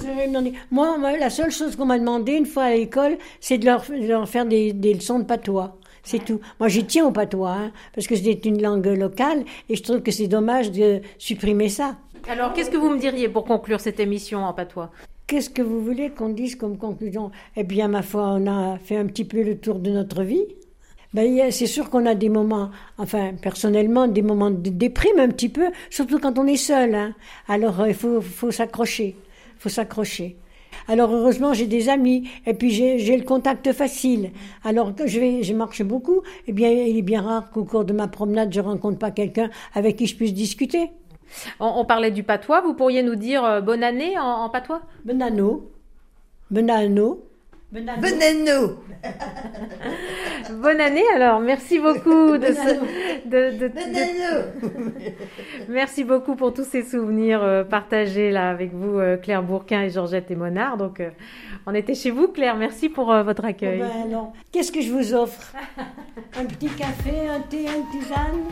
moi, 0.70 0.98
la 1.18 1.30
seule 1.30 1.50
chose 1.50 1.74
qu'on 1.74 1.86
m'a 1.86 1.98
demandé 1.98 2.32
une 2.32 2.44
fois 2.44 2.64
à 2.64 2.74
l'école, 2.74 3.16
c'est 3.40 3.56
de 3.56 3.64
leur, 3.64 4.28
faire 4.28 4.44
des, 4.44 4.74
des, 4.74 4.92
leçons 4.92 5.20
de 5.20 5.24
patois. 5.24 5.78
C'est 6.06 6.24
tout. 6.24 6.40
Moi, 6.60 6.68
j'y 6.68 6.84
tiens 6.84 7.04
au 7.04 7.10
patois, 7.10 7.50
hein, 7.50 7.72
parce 7.92 8.06
que 8.06 8.14
c'est 8.14 8.44
une 8.44 8.62
langue 8.62 8.86
locale, 8.86 9.44
et 9.68 9.74
je 9.74 9.82
trouve 9.82 10.02
que 10.02 10.12
c'est 10.12 10.28
dommage 10.28 10.70
de 10.70 11.00
supprimer 11.18 11.68
ça. 11.68 11.96
Alors, 12.28 12.52
qu'est-ce 12.52 12.70
que 12.70 12.76
vous 12.76 12.90
me 12.90 12.98
diriez 12.98 13.28
pour 13.28 13.44
conclure 13.44 13.80
cette 13.80 13.98
émission 13.98 14.44
en 14.44 14.52
patois 14.52 14.92
Qu'est-ce 15.26 15.50
que 15.50 15.62
vous 15.62 15.82
voulez 15.82 16.10
qu'on 16.10 16.28
dise 16.28 16.54
comme 16.54 16.78
conclusion? 16.78 17.32
Eh 17.56 17.64
bien, 17.64 17.88
ma 17.88 18.02
foi, 18.02 18.22
on 18.22 18.46
a 18.46 18.78
fait 18.78 18.96
un 18.96 19.06
petit 19.06 19.24
peu 19.24 19.42
le 19.42 19.58
tour 19.58 19.80
de 19.80 19.90
notre 19.90 20.22
vie. 20.22 20.44
Ben, 21.12 21.50
c'est 21.50 21.66
sûr 21.66 21.90
qu'on 21.90 22.06
a 22.06 22.14
des 22.14 22.28
moments, 22.28 22.70
enfin, 22.98 23.32
personnellement, 23.42 24.06
des 24.06 24.22
moments 24.22 24.52
de 24.52 24.70
déprime 24.70 25.18
un 25.18 25.28
petit 25.28 25.48
peu, 25.48 25.72
surtout 25.90 26.20
quand 26.20 26.38
on 26.38 26.46
est 26.46 26.56
seul. 26.56 26.94
Hein. 26.94 27.14
Alors, 27.48 27.80
euh, 27.80 27.88
il 27.88 27.94
faut, 27.94 28.20
faut 28.20 28.52
s'accrocher. 28.52 29.16
Il 29.56 29.60
faut 29.60 29.70
s'accrocher. 29.70 30.36
Alors 30.88 31.12
heureusement, 31.12 31.52
j'ai 31.52 31.66
des 31.66 31.88
amis 31.88 32.28
et 32.46 32.54
puis 32.54 32.70
j'ai 32.70 33.16
le 33.16 33.24
contact 33.24 33.72
facile. 33.72 34.30
Alors 34.64 34.94
que 34.94 35.06
je, 35.06 35.20
vais, 35.20 35.42
je 35.42 35.54
marche 35.54 35.82
beaucoup, 35.82 36.22
eh 36.46 36.52
bien, 36.52 36.70
il 36.70 36.96
est 36.96 37.02
bien 37.02 37.22
rare 37.22 37.50
qu'au 37.50 37.64
cours 37.64 37.84
de 37.84 37.92
ma 37.92 38.08
promenade, 38.08 38.52
je 38.52 38.60
rencontre 38.60 38.98
pas 38.98 39.10
quelqu'un 39.10 39.50
avec 39.74 39.96
qui 39.96 40.06
je 40.06 40.16
puisse 40.16 40.34
discuter. 40.34 40.90
On, 41.60 41.84
parlait 41.84 42.10
du 42.10 42.22
patois. 42.22 42.60
Vous 42.60 42.74
pourriez 42.74 43.02
nous 43.02 43.16
dire 43.16 43.44
euh, 43.44 43.60
bonne 43.60 43.82
année 43.82 44.18
en, 44.18 44.44
en 44.44 44.48
patois? 44.48 44.82
Bonne 45.04 45.22
année. 45.22 45.42
Bonne 46.50 46.70
année. 46.70 47.10
Bonne 47.72 47.88
année. 47.88 48.02
Bonne 50.50 50.80
année 50.80 51.02
alors, 51.16 51.40
merci 51.40 51.80
beaucoup 51.80 52.38
de, 52.38 52.54
de, 53.28 53.68
Merci 55.68 56.04
beaucoup 56.04 56.36
pour 56.36 56.54
tous 56.54 56.62
ces 56.64 56.84
souvenirs 56.84 57.42
euh, 57.42 57.64
partagés 57.64 58.30
là 58.30 58.50
avec 58.50 58.72
vous 58.72 58.98
euh, 58.98 59.16
Claire 59.16 59.42
Bourquin 59.42 59.82
et 59.82 59.90
Georgette 59.90 60.30
et 60.30 60.36
Monard. 60.36 60.76
Donc 60.76 61.00
euh, 61.00 61.10
on 61.66 61.74
était 61.74 61.94
chez 61.94 62.12
vous 62.12 62.28
Claire, 62.28 62.54
merci 62.56 62.88
pour 62.88 63.06
votre 63.06 63.44
accueil. 63.44 63.82
Oh 63.84 64.08
ben 64.08 64.32
Qu'est-ce 64.52 64.70
que 64.70 64.80
je 64.80 64.92
vous 64.92 65.12
offre? 65.12 65.52
Un 66.38 66.44
petit 66.44 66.68
café, 66.68 67.28
un 67.28 67.40
thé, 67.40 67.64
une 67.64 67.90
tisane? 67.90 68.44